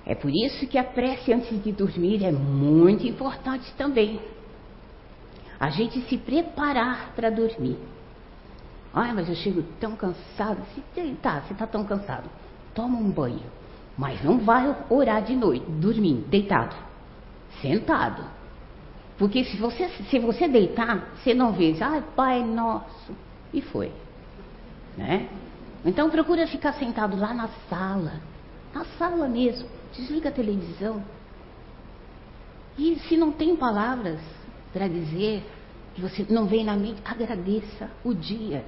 É 0.04 0.14
por 0.14 0.30
isso 0.30 0.66
que 0.66 0.78
a 0.78 0.84
prece 0.84 1.32
antes 1.32 1.62
de 1.62 1.72
dormir 1.72 2.24
é 2.24 2.32
muito 2.32 3.06
importante 3.06 3.72
também. 3.76 4.20
A 5.58 5.70
gente 5.70 6.00
se 6.02 6.16
preparar 6.18 7.12
para 7.14 7.30
dormir. 7.30 7.78
Ai, 8.92 9.12
mas 9.12 9.28
eu 9.28 9.34
chego 9.36 9.62
tão 9.80 9.96
cansado. 9.96 10.60
Se, 10.74 11.14
tá, 11.22 11.40
você 11.40 11.52
está 11.52 11.66
tão 11.66 11.84
cansado. 11.84 12.28
Toma 12.74 12.98
um 12.98 13.10
banho. 13.10 13.42
Mas 13.96 14.22
não 14.24 14.38
vai 14.38 14.74
orar 14.90 15.22
de 15.22 15.36
noite, 15.36 15.64
dormindo, 15.68 16.26
deitado. 16.28 16.74
Sentado. 17.60 18.24
Porque 19.16 19.44
se 19.44 19.56
você, 19.56 19.88
se 19.88 20.18
você 20.18 20.48
deitar, 20.48 21.12
você 21.16 21.32
não 21.32 21.52
vê, 21.52 21.76
ai, 21.80 22.02
Pai 22.16 22.42
Nosso. 22.42 23.14
E 23.52 23.60
foi. 23.60 23.92
Né? 24.96 25.28
Então 25.84 26.10
procura 26.10 26.46
ficar 26.46 26.72
sentado 26.74 27.16
lá 27.16 27.34
na 27.34 27.48
sala. 27.68 28.20
Na 28.74 28.84
sala 28.98 29.28
mesmo. 29.28 29.68
Desliga 29.94 30.28
a 30.28 30.32
televisão. 30.32 31.02
E 32.78 32.98
se 33.00 33.16
não 33.16 33.32
tem 33.32 33.54
palavras 33.54 34.20
para 34.72 34.88
dizer, 34.88 35.44
que 35.94 36.00
você 36.00 36.26
não 36.28 36.46
vem 36.46 36.64
na 36.64 36.76
mente, 36.76 37.02
agradeça 37.04 37.90
o 38.04 38.14
dia. 38.14 38.64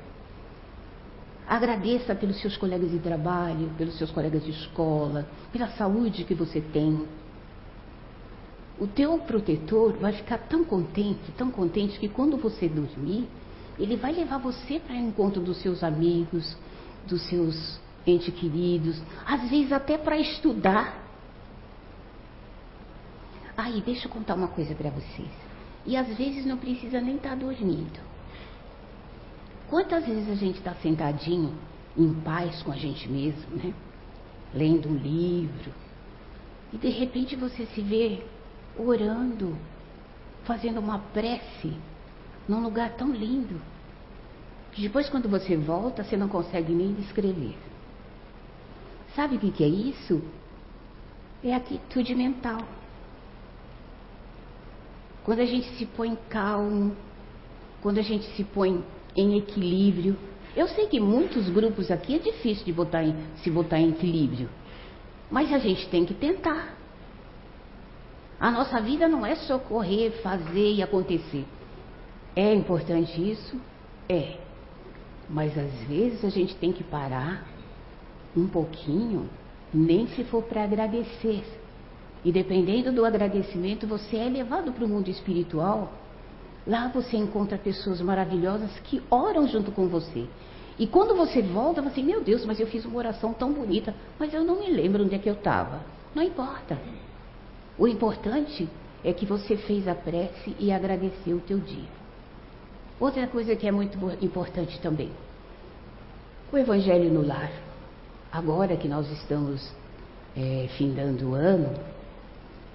Agradeça 1.47 2.15
pelos 2.15 2.41
seus 2.41 2.57
colegas 2.57 2.91
de 2.91 2.99
trabalho, 2.99 3.71
pelos 3.77 3.97
seus 3.97 4.11
colegas 4.11 4.45
de 4.45 4.51
escola, 4.51 5.27
pela 5.53 5.69
saúde 5.69 6.25
que 6.25 6.35
você 6.35 6.61
tem. 6.61 7.07
O 8.79 8.87
teu 8.87 9.19
protetor 9.19 9.93
vai 9.95 10.13
ficar 10.13 10.39
tão 10.39 10.65
contente, 10.65 11.31
tão 11.37 11.51
contente 11.51 11.99
que 11.99 12.09
quando 12.09 12.37
você 12.37 12.69
dormir, 12.69 13.29
ele 13.79 13.97
vai 13.97 14.13
levar 14.13 14.39
você 14.39 14.79
para 14.79 14.95
o 14.95 14.99
encontro 14.99 15.41
dos 15.41 15.59
seus 15.59 15.83
amigos, 15.83 16.57
dos 17.07 17.23
seus 17.29 17.81
entes 18.07 18.33
queridos, 18.35 19.01
às 19.27 19.49
vezes 19.49 19.73
até 19.73 19.99
para 19.99 20.17
estudar. 20.19 21.03
Aí, 23.57 23.81
deixa 23.85 24.07
eu 24.07 24.11
contar 24.11 24.35
uma 24.35 24.49
coisa 24.49 24.75
para 24.75 24.91
vocês. 24.91 25.31
E 25.87 25.97
às 25.97 26.09
vezes 26.17 26.45
não 26.45 26.57
precisa 26.57 27.01
nem 27.01 27.17
estar 27.17 27.31
tá 27.31 27.35
dormindo. 27.35 28.01
Quantas 29.69 30.07
vezes 30.07 30.29
a 30.29 30.35
gente 30.35 30.59
está 30.59 30.75
sentadinho, 30.75 31.55
em 31.97 32.13
paz 32.15 32.63
com 32.63 32.73
a 32.73 32.77
gente 32.77 33.09
mesmo, 33.09 33.57
né? 33.57 33.73
Lendo 34.53 34.89
um 34.89 34.97
livro, 34.97 35.73
e 36.75 36.77
de 36.77 36.89
repente 36.89 37.37
você 37.37 37.67
se 37.67 37.81
vê 37.81 38.21
orando, 38.77 39.57
fazendo 40.43 40.81
uma 40.81 40.99
prece 40.99 41.73
num 42.49 42.63
lugar 42.63 42.93
tão 42.97 43.11
lindo, 43.11 43.61
que 44.73 44.83
depois 44.83 45.09
quando 45.09 45.29
você 45.29 45.57
volta 45.57 46.03
você 46.03 46.17
não 46.17 46.29
consegue 46.29 46.73
nem 46.73 46.93
descrever. 46.95 47.57
Sabe 49.15 49.37
o 49.37 49.39
que, 49.39 49.63
é 49.63 49.69
isso? 49.69 50.23
É 51.43 51.55
atitude 51.55 52.15
mental. 52.15 52.61
Quando 55.25 55.41
a 55.41 55.47
gente 55.47 55.69
se 55.77 55.87
põe 55.87 56.19
calmo, 56.29 56.97
quando 57.81 57.99
a 57.99 58.03
gente 58.03 58.25
se 58.35 58.43
põe 58.43 58.85
em 59.17 59.39
equilíbrio. 59.39 60.17
Eu 60.57 60.69
sei 60.69 60.87
que 60.87 61.01
muitos 61.01 61.49
grupos 61.49 61.91
aqui 61.91 62.17
é 62.17 62.19
difícil 62.19 62.65
de 62.65 62.73
botar 62.73 63.03
em, 63.03 63.15
se 63.37 63.51
botar 63.51 63.79
em 63.79 63.91
equilíbrio, 63.91 64.49
mas 65.31 65.53
a 65.53 65.59
gente 65.59 65.89
tem 65.89 66.05
que 66.05 66.15
tentar. 66.15 66.77
A 68.39 68.51
nossa 68.51 68.81
vida 68.81 69.09
não 69.09 69.25
é 69.25 69.35
só 69.37 69.59
correr, 69.59 70.11
fazer 70.23 70.75
e 70.75 70.83
acontecer. 70.83 71.45
É 72.35 72.53
importante 72.55 73.31
isso? 73.31 73.61
É. 74.09 74.37
Mas 75.29 75.57
às 75.57 75.73
vezes 75.89 76.25
a 76.25 76.29
gente 76.29 76.55
tem 76.57 76.73
que 76.73 76.85
parar 76.85 77.47
um 78.37 78.47
pouquinho, 78.47 79.29
nem 79.73 80.07
se 80.09 80.25
for 80.25 80.43
para 80.43 80.65
agradecer. 80.65 81.45
E 82.25 82.33
dependendo 82.33 82.93
do 82.93 83.05
agradecimento, 83.05 83.87
você 83.87 84.17
é 84.17 84.29
levado 84.29 84.73
para 84.73 84.85
o 84.85 84.89
mundo 84.89 85.09
espiritual 85.09 85.93
Lá 86.67 86.89
você 86.89 87.17
encontra 87.17 87.59
pessoas 87.59 88.01
maravilhosas 88.01 88.71
que 88.85 89.03
oram 89.11 89.47
junto 89.47 89.71
com 89.71 89.87
você. 89.87 90.27
E 90.79 90.87
quando 90.87 91.15
você 91.15 91.43
volta, 91.43 91.83
você, 91.83 92.03
meu 92.03 92.23
Deus, 92.23 92.45
mas 92.47 92.59
eu 92.59 92.67
fiz 92.67 92.85
uma 92.85 92.97
oração 92.97 93.35
tão 93.35 93.53
bonita, 93.53 93.95
mas 94.19 94.33
eu 94.33 94.43
não 94.43 94.59
me 94.59 94.71
lembro 94.71 95.05
onde 95.05 95.15
é 95.15 95.19
que 95.19 95.29
eu 95.29 95.35
estava. 95.35 95.83
Não 96.15 96.23
importa. 96.23 96.79
O 97.79 97.87
importante 97.87 98.69
é 99.05 99.13
que 99.13 99.27
você 99.27 99.57
fez 99.57 99.87
a 99.87 99.95
prece 99.95 100.57
e 100.59 100.73
agradeceu 100.73 101.37
o 101.37 101.41
teu 101.41 101.59
dia. 101.59 102.04
Outra 102.99 103.27
coisa 103.27 103.57
que 103.57 103.67
é 103.67 103.73
muito 103.73 103.99
importante 104.25 104.81
também. 104.81 105.11
O 106.53 106.57
Evangelho 106.57 107.13
no 107.13 107.27
lar. 107.27 107.51
Agora 108.31 108.77
que 108.77 108.89
nós 108.89 109.11
estamos 109.11 109.73
é, 110.37 110.69
findando 110.77 111.31
o 111.31 111.35
ano, 111.35 111.75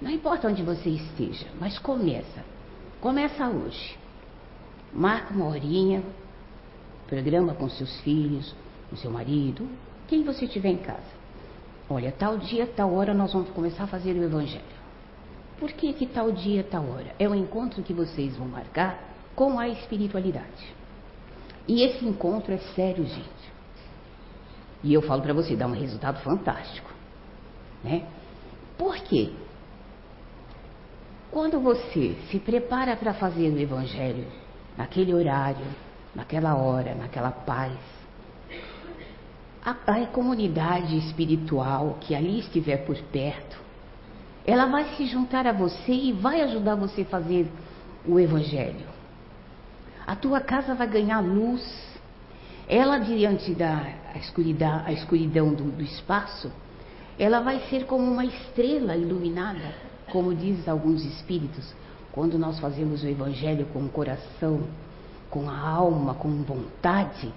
não 0.00 0.10
importa 0.10 0.48
onde 0.48 0.62
você 0.62 0.90
esteja, 0.90 1.46
mas 1.58 1.78
começa. 1.78 2.44
Começa 3.00 3.48
hoje. 3.48 3.98
Marca 4.92 5.32
uma 5.32 5.46
horinha, 5.46 6.02
programa 7.06 7.54
com 7.54 7.68
seus 7.68 8.00
filhos, 8.00 8.54
com 8.88 8.96
seu 8.96 9.10
marido, 9.10 9.68
quem 10.08 10.24
você 10.24 10.46
tiver 10.46 10.70
em 10.70 10.78
casa. 10.78 11.20
Olha, 11.88 12.12
tal 12.12 12.38
dia, 12.38 12.66
tal 12.66 12.92
hora 12.94 13.14
nós 13.14 13.32
vamos 13.32 13.50
começar 13.50 13.84
a 13.84 13.86
fazer 13.86 14.12
o 14.12 14.22
evangelho. 14.22 14.64
Por 15.58 15.72
que, 15.72 15.92
que 15.92 16.06
tal 16.06 16.32
dia, 16.32 16.64
tal 16.64 16.88
hora? 16.88 17.14
É 17.18 17.28
o 17.28 17.34
encontro 17.34 17.82
que 17.82 17.92
vocês 17.92 18.36
vão 18.36 18.48
marcar 18.48 19.09
com 19.34 19.58
a 19.58 19.68
espiritualidade. 19.68 20.74
E 21.66 21.82
esse 21.82 22.04
encontro 22.04 22.52
é 22.52 22.58
sério, 22.74 23.04
gente. 23.04 23.50
E 24.82 24.92
eu 24.92 25.02
falo 25.02 25.22
para 25.22 25.32
você, 25.32 25.54
dá 25.54 25.66
um 25.66 25.72
resultado 25.72 26.20
fantástico. 26.22 26.90
Né? 27.84 28.06
Por 28.76 28.96
quê? 28.96 29.32
Quando 31.30 31.60
você 31.60 32.16
se 32.30 32.38
prepara 32.38 32.96
para 32.96 33.14
fazer 33.14 33.50
o 33.50 33.58
Evangelho, 33.58 34.26
naquele 34.76 35.14
horário, 35.14 35.66
naquela 36.14 36.56
hora, 36.56 36.94
naquela 36.94 37.30
paz, 37.30 37.78
a, 39.64 39.70
a 39.70 40.06
comunidade 40.06 40.96
espiritual 40.96 41.98
que 42.00 42.14
ali 42.14 42.40
estiver 42.40 42.78
por 42.78 42.96
perto, 43.12 43.58
ela 44.46 44.66
vai 44.66 44.96
se 44.96 45.06
juntar 45.06 45.46
a 45.46 45.52
você 45.52 45.92
e 45.92 46.12
vai 46.12 46.40
ajudar 46.40 46.74
você 46.74 47.02
a 47.02 47.06
fazer 47.06 47.46
o 48.06 48.18
Evangelho. 48.18 48.86
A 50.10 50.16
tua 50.16 50.40
casa 50.40 50.74
vai 50.74 50.88
ganhar 50.88 51.20
luz. 51.20 51.62
Ela, 52.66 52.98
diante 52.98 53.54
da 53.54 53.86
escuridão, 54.16 54.82
a 54.84 54.92
escuridão 54.92 55.54
do, 55.54 55.70
do 55.70 55.84
espaço, 55.84 56.50
ela 57.16 57.38
vai 57.38 57.60
ser 57.70 57.86
como 57.86 58.10
uma 58.10 58.24
estrela 58.24 58.96
iluminada 58.96 59.72
como 60.10 60.34
diz 60.34 60.68
alguns 60.68 61.04
espíritos, 61.04 61.72
quando 62.10 62.36
nós 62.36 62.58
fazemos 62.58 63.04
o 63.04 63.06
evangelho 63.06 63.66
com 63.66 63.84
o 63.84 63.88
coração, 63.88 64.64
com 65.30 65.48
a 65.48 65.56
alma, 65.56 66.14
com 66.14 66.42
vontade, 66.42 67.32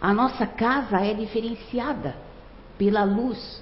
a 0.00 0.14
nossa 0.14 0.46
casa 0.46 1.00
é 1.00 1.12
diferenciada 1.12 2.14
pela 2.78 3.02
luz, 3.02 3.60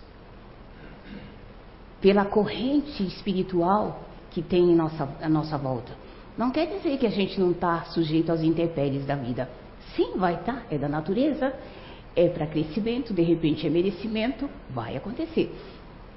pela 2.03 2.27
corrente 2.27 3.03
espiritual 3.03 4.03
que 4.31 4.42
tem 4.42 4.72
em 4.72 4.77
nossa, 4.77 5.09
à 5.22 5.29
nossa 5.31 5.57
volta. 5.57 6.05
Não 6.37 6.51
quer 6.51 6.66
dizer 6.66 6.99
que 6.99 7.07
a 7.07 7.11
gente 7.11 7.40
não 7.40 7.53
está 7.53 7.85
sujeito 7.87 8.31
às 8.31 8.42
intempéries 8.42 9.07
da 9.07 9.14
vida. 9.14 9.49
Sim, 9.95 10.12
vai 10.16 10.34
estar, 10.34 10.53
tá, 10.53 10.62
é 10.70 10.76
da 10.76 10.89
natureza, 10.89 11.55
é 12.14 12.28
para 12.28 12.47
crescimento, 12.47 13.14
de 13.14 13.22
repente 13.22 13.66
é 13.66 13.70
merecimento, 13.70 14.49
vai 14.70 14.97
acontecer. 14.97 15.51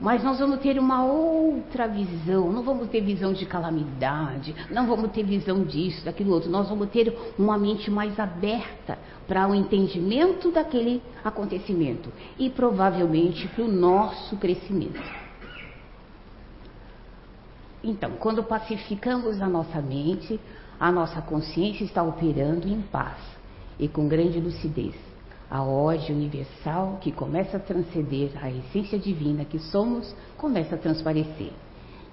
Mas 0.02 0.24
nós 0.24 0.40
vamos 0.40 0.60
ter 0.60 0.80
uma 0.80 1.06
outra 1.06 1.88
visão, 1.88 2.52
não 2.52 2.64
vamos 2.64 2.88
ter 2.90 3.02
visão 3.02 3.34
de 3.34 3.46
calamidade, 3.46 4.56
não 4.72 4.88
vamos 4.88 5.12
ter 5.12 5.24
visão 5.24 5.64
disso, 5.64 6.06
daquilo 6.06 6.34
outro, 6.34 6.50
nós 6.50 6.70
vamos 6.70 6.90
ter 6.90 7.14
uma 7.38 7.58
mente 7.58 7.92
mais 7.92 8.18
aberta 8.18 8.98
para 9.28 9.48
o 9.48 9.54
entendimento 9.54 10.52
daquele 10.52 11.02
acontecimento 11.24 12.12
e 12.38 12.50
provavelmente 12.50 13.48
para 13.50 13.66
o 13.66 13.68
nosso 13.68 14.38
crescimento. 14.38 15.19
Então, 17.84 18.12
quando 18.20 18.44
pacificamos 18.44 19.42
a 19.42 19.48
nossa 19.48 19.82
mente, 19.82 20.40
a 20.80 20.92
nossa 20.92 21.22
consciência 21.22 21.84
está 21.84 22.04
operando 22.04 22.68
em 22.68 22.82
paz 22.82 23.18
e 23.80 23.88
com 23.88 24.08
grande 24.08 24.40
lucidez 24.40 24.96
a 25.50 25.64
ode 25.64 26.12
universal 26.12 27.00
que 27.02 27.12
começa 27.12 27.58
a 27.58 27.60
transcender 27.60 28.32
a 28.42 28.52
essência 28.52 29.00
divina 29.00 29.44
que 29.44 29.58
somos, 29.58 30.14
começa 30.38 30.76
a 30.76 30.78
transparecer. 30.78 31.52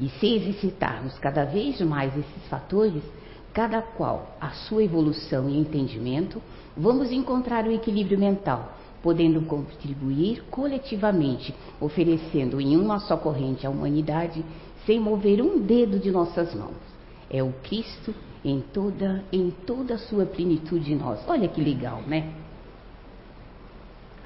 E 0.01 0.09
se 0.09 0.37
exercitarmos 0.37 1.19
cada 1.19 1.45
vez 1.45 1.81
mais 1.83 2.17
esses 2.17 2.49
fatores, 2.49 3.03
cada 3.53 3.83
qual 3.83 4.37
a 4.41 4.51
sua 4.51 4.85
evolução 4.85 5.49
e 5.49 5.59
entendimento, 5.59 6.41
vamos 6.77 7.11
encontrar 7.13 7.67
o 7.67 7.73
equilíbrio 7.73 8.19
mental, 8.19 8.75
podendo 9.03 9.43
contribuir 9.43 10.43
coletivamente, 10.51 11.55
oferecendo 11.81 12.61
em 12.61 12.77
uma 12.77 13.01
só 13.01 13.17
corrente 13.17 13.67
à 13.67 13.71
humanidade, 13.71 14.45
sem 14.87 15.01
mover 15.01 15.43
um 15.43 15.59
dedo 15.59 15.99
de 15.99 16.11
nossas 16.11 16.55
mãos. 16.55 16.77
É 17.29 17.43
o 17.43 17.53
Cristo 17.65 18.15
em 18.45 18.61
toda, 18.61 19.25
em 19.33 19.51
toda 19.51 19.95
a 19.95 19.99
sua 19.99 20.25
plenitude 20.25 20.93
em 20.93 20.97
nós. 20.97 21.21
Olha 21.27 21.49
que 21.49 21.61
legal, 21.61 22.01
né? 22.03 22.33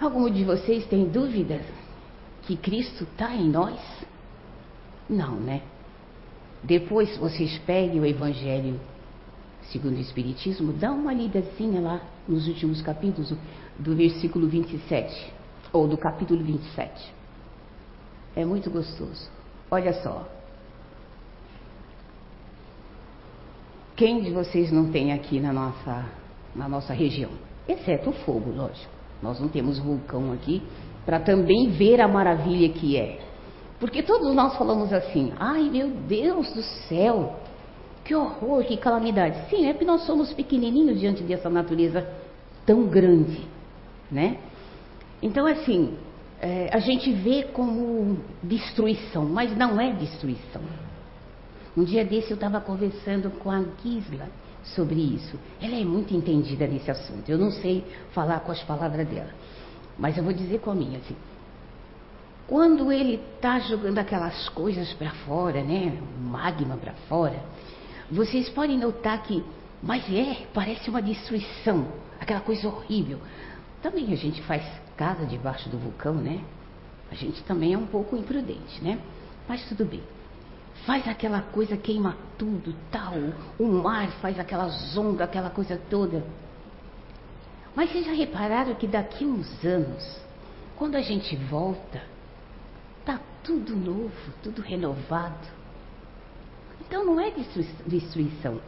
Algum 0.00 0.30
de 0.30 0.44
vocês 0.44 0.86
tem 0.86 1.06
dúvidas 1.06 1.62
que 2.42 2.56
Cristo 2.56 3.04
está 3.04 3.34
em 3.34 3.48
nós? 3.48 3.80
Não, 5.08 5.36
né? 5.36 5.62
Depois 6.62 7.16
vocês 7.16 7.58
peguem 7.66 8.00
o 8.00 8.06
Evangelho 8.06 8.78
segundo 9.70 9.96
o 9.96 10.00
Espiritismo, 10.00 10.72
dá 10.72 10.90
uma 10.90 11.12
lidazinha 11.12 11.80
lá 11.80 12.00
nos 12.26 12.48
últimos 12.48 12.82
capítulos, 12.82 13.32
do 13.78 13.94
versículo 13.94 14.48
27, 14.48 15.32
ou 15.72 15.86
do 15.86 15.96
capítulo 15.96 16.42
27. 16.42 17.14
É 18.36 18.44
muito 18.44 18.70
gostoso. 18.70 19.28
Olha 19.70 19.92
só. 20.02 20.28
Quem 24.00 24.22
de 24.22 24.30
vocês 24.30 24.72
não 24.72 24.90
tem 24.90 25.12
aqui 25.12 25.38
na 25.38 25.52
nossa, 25.52 26.06
na 26.56 26.66
nossa 26.66 26.94
região? 26.94 27.32
Exceto 27.68 28.08
o 28.08 28.12
fogo, 28.14 28.50
lógico. 28.50 28.90
Nós 29.22 29.38
não 29.38 29.46
temos 29.46 29.78
vulcão 29.78 30.32
aqui 30.32 30.62
para 31.04 31.20
também 31.20 31.68
ver 31.68 32.00
a 32.00 32.08
maravilha 32.08 32.70
que 32.70 32.96
é. 32.96 33.18
Porque 33.78 34.02
todos 34.02 34.34
nós 34.34 34.56
falamos 34.56 34.90
assim: 34.90 35.34
ai 35.38 35.68
meu 35.68 35.90
Deus 35.90 36.50
do 36.54 36.62
céu, 36.88 37.40
que 38.02 38.14
horror, 38.14 38.64
que 38.64 38.78
calamidade. 38.78 39.50
Sim, 39.50 39.66
é 39.66 39.74
porque 39.74 39.84
nós 39.84 40.06
somos 40.06 40.32
pequenininhos 40.32 40.98
diante 40.98 41.22
dessa 41.22 41.50
natureza 41.50 42.10
tão 42.64 42.84
grande, 42.84 43.46
né? 44.10 44.38
Então, 45.22 45.46
assim, 45.46 45.98
é, 46.40 46.70
a 46.72 46.78
gente 46.78 47.12
vê 47.12 47.42
como 47.52 48.16
destruição, 48.42 49.26
mas 49.26 49.54
não 49.54 49.78
é 49.78 49.92
destruição. 49.92 50.62
Um 51.76 51.84
dia 51.84 52.04
desse 52.04 52.30
eu 52.30 52.34
estava 52.34 52.60
conversando 52.60 53.30
com 53.30 53.50
a 53.50 53.62
Gisla 53.82 54.28
sobre 54.62 55.00
isso. 55.00 55.38
Ela 55.60 55.76
é 55.76 55.84
muito 55.84 56.14
entendida 56.14 56.66
nesse 56.66 56.90
assunto. 56.90 57.28
Eu 57.28 57.38
não 57.38 57.50
sei 57.50 57.84
falar 58.12 58.40
com 58.40 58.52
as 58.52 58.62
palavras 58.62 59.06
dela, 59.06 59.30
mas 59.98 60.16
eu 60.16 60.24
vou 60.24 60.32
dizer 60.32 60.60
com 60.60 60.70
a 60.70 60.74
minha, 60.74 60.98
assim. 60.98 61.16
Quando 62.46 62.90
ele 62.90 63.22
está 63.36 63.60
jogando 63.60 63.98
aquelas 63.98 64.48
coisas 64.48 64.92
para 64.94 65.10
fora, 65.10 65.62
né? 65.62 65.96
Magma 66.20 66.76
para 66.76 66.92
fora, 67.08 67.40
vocês 68.10 68.48
podem 68.48 68.76
notar 68.76 69.22
que, 69.22 69.44
mas 69.80 70.02
é, 70.12 70.46
parece 70.52 70.90
uma 70.90 71.00
destruição, 71.00 71.86
aquela 72.20 72.40
coisa 72.40 72.66
horrível. 72.66 73.20
Também 73.80 74.12
a 74.12 74.16
gente 74.16 74.42
faz 74.42 74.64
casa 74.96 75.24
debaixo 75.24 75.68
do 75.68 75.78
vulcão, 75.78 76.14
né? 76.14 76.42
A 77.10 77.14
gente 77.14 77.42
também 77.44 77.72
é 77.72 77.78
um 77.78 77.86
pouco 77.86 78.16
imprudente, 78.16 78.82
né? 78.82 78.98
Mas 79.48 79.64
tudo 79.68 79.84
bem. 79.84 80.02
Faz 80.86 81.06
aquela 81.06 81.42
coisa, 81.42 81.76
queima 81.76 82.16
tudo, 82.38 82.74
tal. 82.90 83.14
O 83.58 83.66
mar 83.66 84.10
faz 84.20 84.38
aquela 84.38 84.68
zonga, 84.68 85.24
aquela 85.24 85.50
coisa 85.50 85.80
toda. 85.90 86.24
Mas 87.74 87.90
vocês 87.90 88.06
já 88.06 88.12
repararam 88.12 88.74
que 88.74 88.86
daqui 88.86 89.24
uns 89.24 89.64
anos, 89.64 90.20
quando 90.76 90.96
a 90.96 91.02
gente 91.02 91.36
volta, 91.36 92.02
tá 93.04 93.20
tudo 93.44 93.76
novo, 93.76 94.32
tudo 94.42 94.62
renovado. 94.62 95.48
Então 96.80 97.04
não 97.04 97.20
é 97.20 97.30
destruição, 97.86 98.60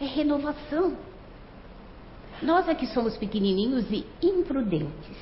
é 0.00 0.06
renovação. 0.06 0.96
Nós 2.42 2.68
é 2.68 2.74
que 2.74 2.86
somos 2.86 3.16
pequenininhos 3.16 3.90
e 3.90 4.06
imprudentes, 4.22 5.16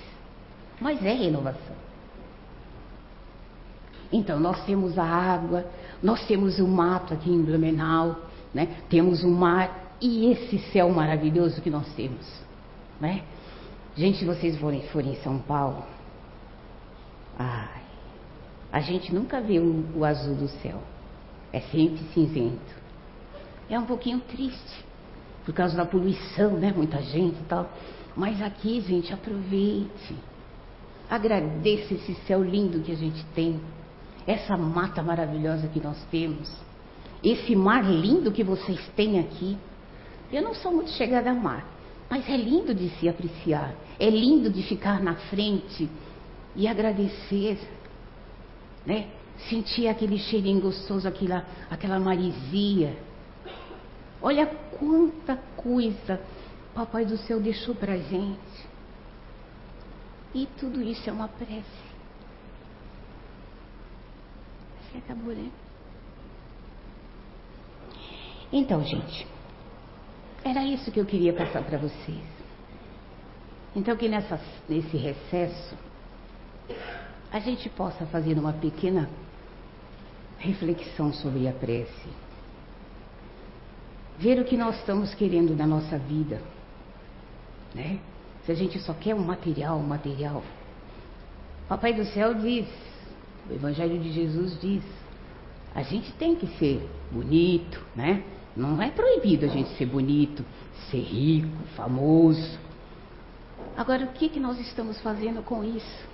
mas 0.80 1.04
é 1.04 1.12
renovação. 1.12 1.76
Então 4.12 4.38
nós 4.38 4.64
temos 4.64 4.98
a 4.98 5.04
água, 5.04 5.66
nós 6.02 6.26
temos 6.26 6.58
o 6.58 6.66
mato 6.66 7.14
aqui 7.14 7.30
em 7.30 7.42
Blumenau, 7.42 8.16
né? 8.52 8.68
temos 8.88 9.22
o 9.22 9.28
mar 9.28 9.96
e 10.00 10.30
esse 10.30 10.58
céu 10.70 10.90
maravilhoso 10.90 11.60
que 11.60 11.70
nós 11.70 11.86
temos. 11.94 12.26
Né? 13.00 13.22
Gente, 13.96 14.24
vocês 14.24 14.58
forem, 14.58 14.82
forem 14.88 15.12
em 15.12 15.22
São 15.22 15.38
Paulo, 15.38 15.84
ai, 17.38 17.82
a 18.72 18.80
gente 18.80 19.14
nunca 19.14 19.40
vê 19.40 19.58
o, 19.58 19.84
o 19.94 20.04
azul 20.04 20.34
do 20.34 20.48
céu 20.48 20.80
é 21.56 21.60
sempre 21.60 22.04
cinzento. 22.12 22.76
É 23.68 23.78
um 23.78 23.86
pouquinho 23.86 24.20
triste, 24.20 24.84
por 25.44 25.54
causa 25.54 25.76
da 25.76 25.86
poluição, 25.86 26.52
né? 26.52 26.72
Muita 26.76 27.00
gente 27.00 27.38
e 27.40 27.44
tal. 27.44 27.70
Mas 28.14 28.42
aqui, 28.42 28.80
gente, 28.82 29.12
aproveite. 29.12 30.14
Agradeça 31.08 31.94
esse 31.94 32.14
céu 32.26 32.42
lindo 32.42 32.80
que 32.80 32.92
a 32.92 32.96
gente 32.96 33.24
tem. 33.34 33.60
Essa 34.26 34.56
mata 34.56 35.02
maravilhosa 35.02 35.68
que 35.68 35.80
nós 35.80 35.96
temos. 36.10 36.50
Esse 37.22 37.54
mar 37.54 37.84
lindo 37.84 38.32
que 38.32 38.42
vocês 38.42 38.80
têm 38.96 39.20
aqui. 39.20 39.56
Eu 40.32 40.42
não 40.42 40.54
sou 40.54 40.72
muito 40.72 40.90
chegada 40.90 41.30
a 41.30 41.34
mar, 41.34 41.64
mas 42.10 42.28
é 42.28 42.36
lindo 42.36 42.74
de 42.74 42.88
se 42.98 43.08
apreciar. 43.08 43.74
É 43.98 44.10
lindo 44.10 44.50
de 44.50 44.62
ficar 44.62 45.00
na 45.00 45.14
frente 45.14 45.88
e 46.54 46.66
agradecer, 46.66 47.58
né? 48.84 49.08
sentir 49.48 49.86
aquele 49.86 50.18
cheirinho 50.18 50.60
gostoso, 50.60 51.06
aquela, 51.06 51.44
aquela 51.70 52.00
marisia. 52.00 52.96
Olha 54.20 54.46
quanta 54.46 55.36
coisa 55.56 56.20
Papai 56.76 57.06
do 57.06 57.16
Céu 57.16 57.40
deixou 57.40 57.74
para 57.74 57.96
gente. 57.96 58.68
E 60.34 60.46
tudo 60.60 60.82
isso 60.82 61.08
é 61.08 61.12
uma 61.12 61.26
prece. 61.26 61.85
Você 64.90 64.98
acabou, 64.98 65.34
né? 65.34 65.50
Então, 68.52 68.82
gente, 68.84 69.26
era 70.44 70.64
isso 70.64 70.90
que 70.92 71.00
eu 71.00 71.04
queria 71.04 71.32
passar 71.32 71.62
para 71.64 71.78
vocês. 71.78 72.24
Então, 73.74 73.96
que 73.96 74.08
nessa, 74.08 74.40
nesse 74.68 74.96
recesso, 74.96 75.76
a 77.30 77.38
gente 77.40 77.68
possa 77.68 78.06
fazer 78.06 78.38
uma 78.38 78.52
pequena 78.52 79.08
reflexão 80.38 81.12
sobre 81.12 81.48
a 81.48 81.52
prece. 81.52 82.08
Ver 84.18 84.40
o 84.40 84.44
que 84.44 84.56
nós 84.56 84.76
estamos 84.76 85.14
querendo 85.14 85.54
na 85.54 85.66
nossa 85.66 85.98
vida. 85.98 86.40
Né? 87.74 87.98
Se 88.44 88.52
a 88.52 88.54
gente 88.54 88.78
só 88.78 88.94
quer 88.94 89.14
um 89.14 89.24
material, 89.24 89.76
um 89.76 89.86
material. 89.86 90.42
Papai 91.68 91.92
do 91.92 92.04
céu 92.06 92.32
diz, 92.32 92.68
o 93.48 93.54
Evangelho 93.54 93.98
de 93.98 94.12
Jesus 94.12 94.58
diz, 94.60 94.82
a 95.74 95.82
gente 95.82 96.12
tem 96.14 96.34
que 96.34 96.46
ser 96.58 96.88
bonito, 97.10 97.84
né? 97.94 98.24
Não 98.56 98.80
é 98.80 98.90
proibido 98.90 99.44
a 99.44 99.48
gente 99.48 99.68
ser 99.76 99.86
bonito, 99.86 100.44
ser 100.90 101.00
rico, 101.00 101.56
famoso. 101.76 102.58
Agora, 103.76 104.06
o 104.06 104.12
que, 104.12 104.28
que 104.30 104.40
nós 104.40 104.58
estamos 104.58 105.00
fazendo 105.00 105.42
com 105.42 105.62
isso? 105.62 106.06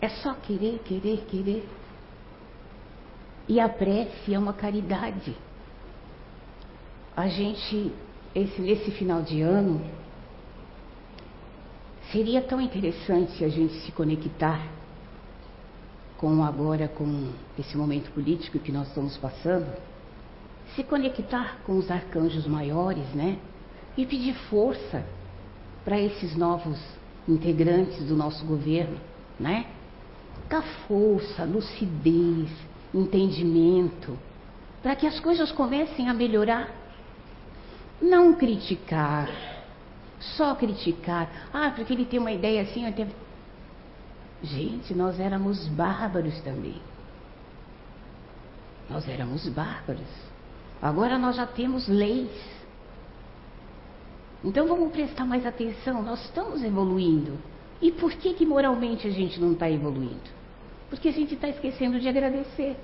É 0.00 0.08
só 0.08 0.32
querer, 0.34 0.80
querer, 0.84 1.24
querer. 1.28 1.68
E 3.46 3.60
a 3.60 3.68
prece 3.68 4.34
é 4.34 4.38
uma 4.38 4.54
caridade. 4.54 5.36
A 7.14 7.28
gente, 7.28 7.92
esse, 8.34 8.62
nesse 8.62 8.90
final 8.92 9.20
de 9.20 9.42
ano, 9.42 9.84
seria 12.10 12.40
tão 12.40 12.60
interessante 12.60 13.44
a 13.44 13.48
gente 13.48 13.74
se 13.80 13.92
conectar 13.92 14.81
com 16.22 16.44
agora, 16.44 16.86
com 16.86 17.32
esse 17.58 17.76
momento 17.76 18.12
político 18.12 18.56
que 18.60 18.70
nós 18.70 18.86
estamos 18.86 19.16
passando, 19.16 19.66
se 20.76 20.84
conectar 20.84 21.58
com 21.66 21.76
os 21.76 21.90
arcanjos 21.90 22.46
maiores, 22.46 23.12
né? 23.12 23.38
E 23.96 24.06
pedir 24.06 24.34
força 24.48 25.04
para 25.84 26.00
esses 26.00 26.36
novos 26.36 26.80
integrantes 27.28 28.06
do 28.06 28.14
nosso 28.14 28.44
governo, 28.44 28.96
né? 29.38 29.66
Dar 30.48 30.62
força, 30.86 31.42
lucidez, 31.42 32.48
entendimento, 32.94 34.16
para 34.80 34.94
que 34.94 35.08
as 35.08 35.18
coisas 35.18 35.50
comecem 35.50 36.08
a 36.08 36.14
melhorar. 36.14 36.70
Não 38.00 38.34
criticar, 38.34 39.28
só 40.20 40.54
criticar. 40.54 41.28
Ah, 41.52 41.72
porque 41.74 41.92
ele 41.92 42.04
tem 42.04 42.20
uma 42.20 42.30
ideia 42.30 42.62
assim. 42.62 42.90
Tenho... 42.92 43.10
Gente, 44.42 44.92
nós 44.94 45.20
éramos 45.20 45.68
bárbaros 45.68 46.40
também. 46.40 46.80
Nós 48.90 49.08
éramos 49.08 49.48
bárbaros. 49.48 50.08
Agora 50.80 51.16
nós 51.16 51.36
já 51.36 51.46
temos 51.46 51.86
leis. 51.86 52.30
Então 54.44 54.66
vamos 54.66 54.90
prestar 54.90 55.24
mais 55.24 55.46
atenção. 55.46 56.02
Nós 56.02 56.24
estamos 56.24 56.62
evoluindo. 56.62 57.38
E 57.80 57.92
por 57.92 58.12
que, 58.12 58.34
que 58.34 58.44
moralmente 58.44 59.06
a 59.06 59.10
gente 59.10 59.40
não 59.40 59.52
está 59.52 59.70
evoluindo? 59.70 60.30
Porque 60.90 61.08
a 61.08 61.12
gente 61.12 61.34
está 61.34 61.48
esquecendo 61.48 62.00
de 62.00 62.08
agradecer. 62.08 62.76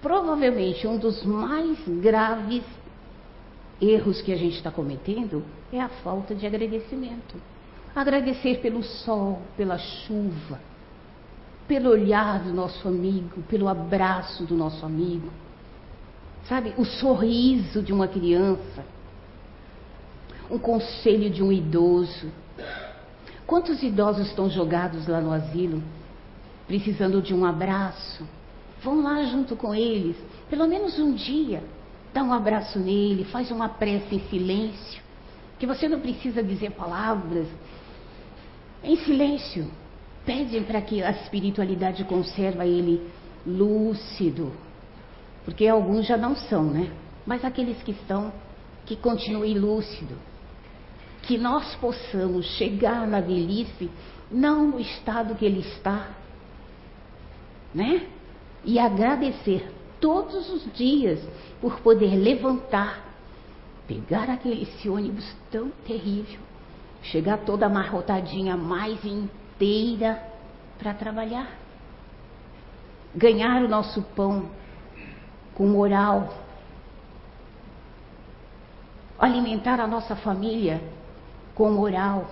Provavelmente 0.00 0.86
um 0.86 0.98
dos 0.98 1.22
mais 1.24 1.78
graves 1.86 2.64
erros 3.80 4.22
que 4.22 4.32
a 4.32 4.36
gente 4.36 4.56
está 4.56 4.70
cometendo 4.70 5.44
é 5.72 5.80
a 5.80 5.88
falta 5.88 6.34
de 6.34 6.46
agradecimento. 6.46 7.51
Agradecer 7.94 8.60
pelo 8.60 8.82
sol, 8.82 9.42
pela 9.56 9.76
chuva, 9.76 10.58
pelo 11.68 11.90
olhar 11.90 12.40
do 12.40 12.52
nosso 12.52 12.88
amigo, 12.88 13.42
pelo 13.42 13.68
abraço 13.68 14.44
do 14.44 14.54
nosso 14.54 14.84
amigo. 14.86 15.30
Sabe, 16.48 16.72
o 16.78 16.84
sorriso 16.84 17.82
de 17.82 17.92
uma 17.92 18.08
criança, 18.08 18.84
um 20.50 20.58
conselho 20.58 21.28
de 21.28 21.42
um 21.42 21.52
idoso. 21.52 22.30
Quantos 23.46 23.82
idosos 23.82 24.28
estão 24.28 24.48
jogados 24.48 25.06
lá 25.06 25.20
no 25.20 25.30
asilo, 25.30 25.82
precisando 26.66 27.20
de 27.20 27.34
um 27.34 27.44
abraço? 27.44 28.26
Vão 28.82 29.02
lá 29.02 29.22
junto 29.24 29.54
com 29.54 29.74
eles, 29.74 30.16
pelo 30.48 30.66
menos 30.66 30.98
um 30.98 31.12
dia. 31.12 31.62
Dá 32.12 32.22
um 32.22 32.32
abraço 32.32 32.78
nele, 32.78 33.24
faz 33.24 33.50
uma 33.50 33.68
prece 33.68 34.14
em 34.14 34.20
silêncio, 34.28 35.02
que 35.58 35.66
você 35.66 35.88
não 35.88 36.00
precisa 36.00 36.42
dizer 36.42 36.72
palavras. 36.72 37.46
Em 38.84 38.96
silêncio, 38.96 39.70
pede 40.26 40.60
para 40.62 40.80
que 40.82 41.02
a 41.02 41.10
espiritualidade 41.10 42.04
conserve 42.04 42.66
ele 42.66 43.10
lúcido, 43.46 44.52
porque 45.44 45.66
alguns 45.66 46.06
já 46.06 46.16
não 46.16 46.34
são, 46.34 46.64
né? 46.64 46.92
Mas 47.24 47.44
aqueles 47.44 47.80
que 47.82 47.92
estão, 47.92 48.32
que 48.84 48.96
continuem 48.96 49.58
lúcido. 49.58 50.16
Que 51.22 51.38
nós 51.38 51.74
possamos 51.76 52.46
chegar 52.56 53.06
na 53.06 53.20
velhice, 53.20 53.88
não 54.30 54.66
no 54.66 54.80
estado 54.80 55.36
que 55.36 55.44
ele 55.44 55.60
está, 55.60 56.10
né? 57.72 58.08
E 58.64 58.78
agradecer 58.78 59.72
todos 60.00 60.50
os 60.50 60.72
dias 60.74 61.20
por 61.60 61.78
poder 61.80 62.16
levantar, 62.16 63.04
pegar 63.86 64.28
aquele 64.28 64.62
esse 64.62 64.88
ônibus 64.88 65.24
tão 65.50 65.70
terrível, 65.86 66.40
chegar 67.02 67.38
toda 67.38 67.66
amarrotadinha 67.66 68.56
mais 68.56 69.04
inteira 69.04 70.22
para 70.78 70.94
trabalhar. 70.94 71.48
Ganhar 73.14 73.62
o 73.62 73.68
nosso 73.68 74.02
pão 74.14 74.48
com 75.54 75.66
moral. 75.66 76.32
Alimentar 79.18 79.80
a 79.80 79.86
nossa 79.86 80.16
família 80.16 80.82
com 81.54 81.70
moral. 81.70 82.26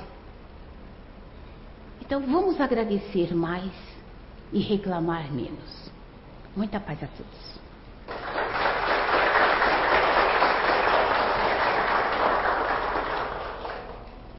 Então 2.00 2.20
vamos 2.20 2.60
agradecer 2.60 3.34
mais 3.34 3.70
e 4.52 4.60
reclamar 4.60 5.30
menos. 5.32 5.90
Muita 6.56 6.80
paz 6.80 7.00
a 7.02 7.06
todos. 7.06 8.49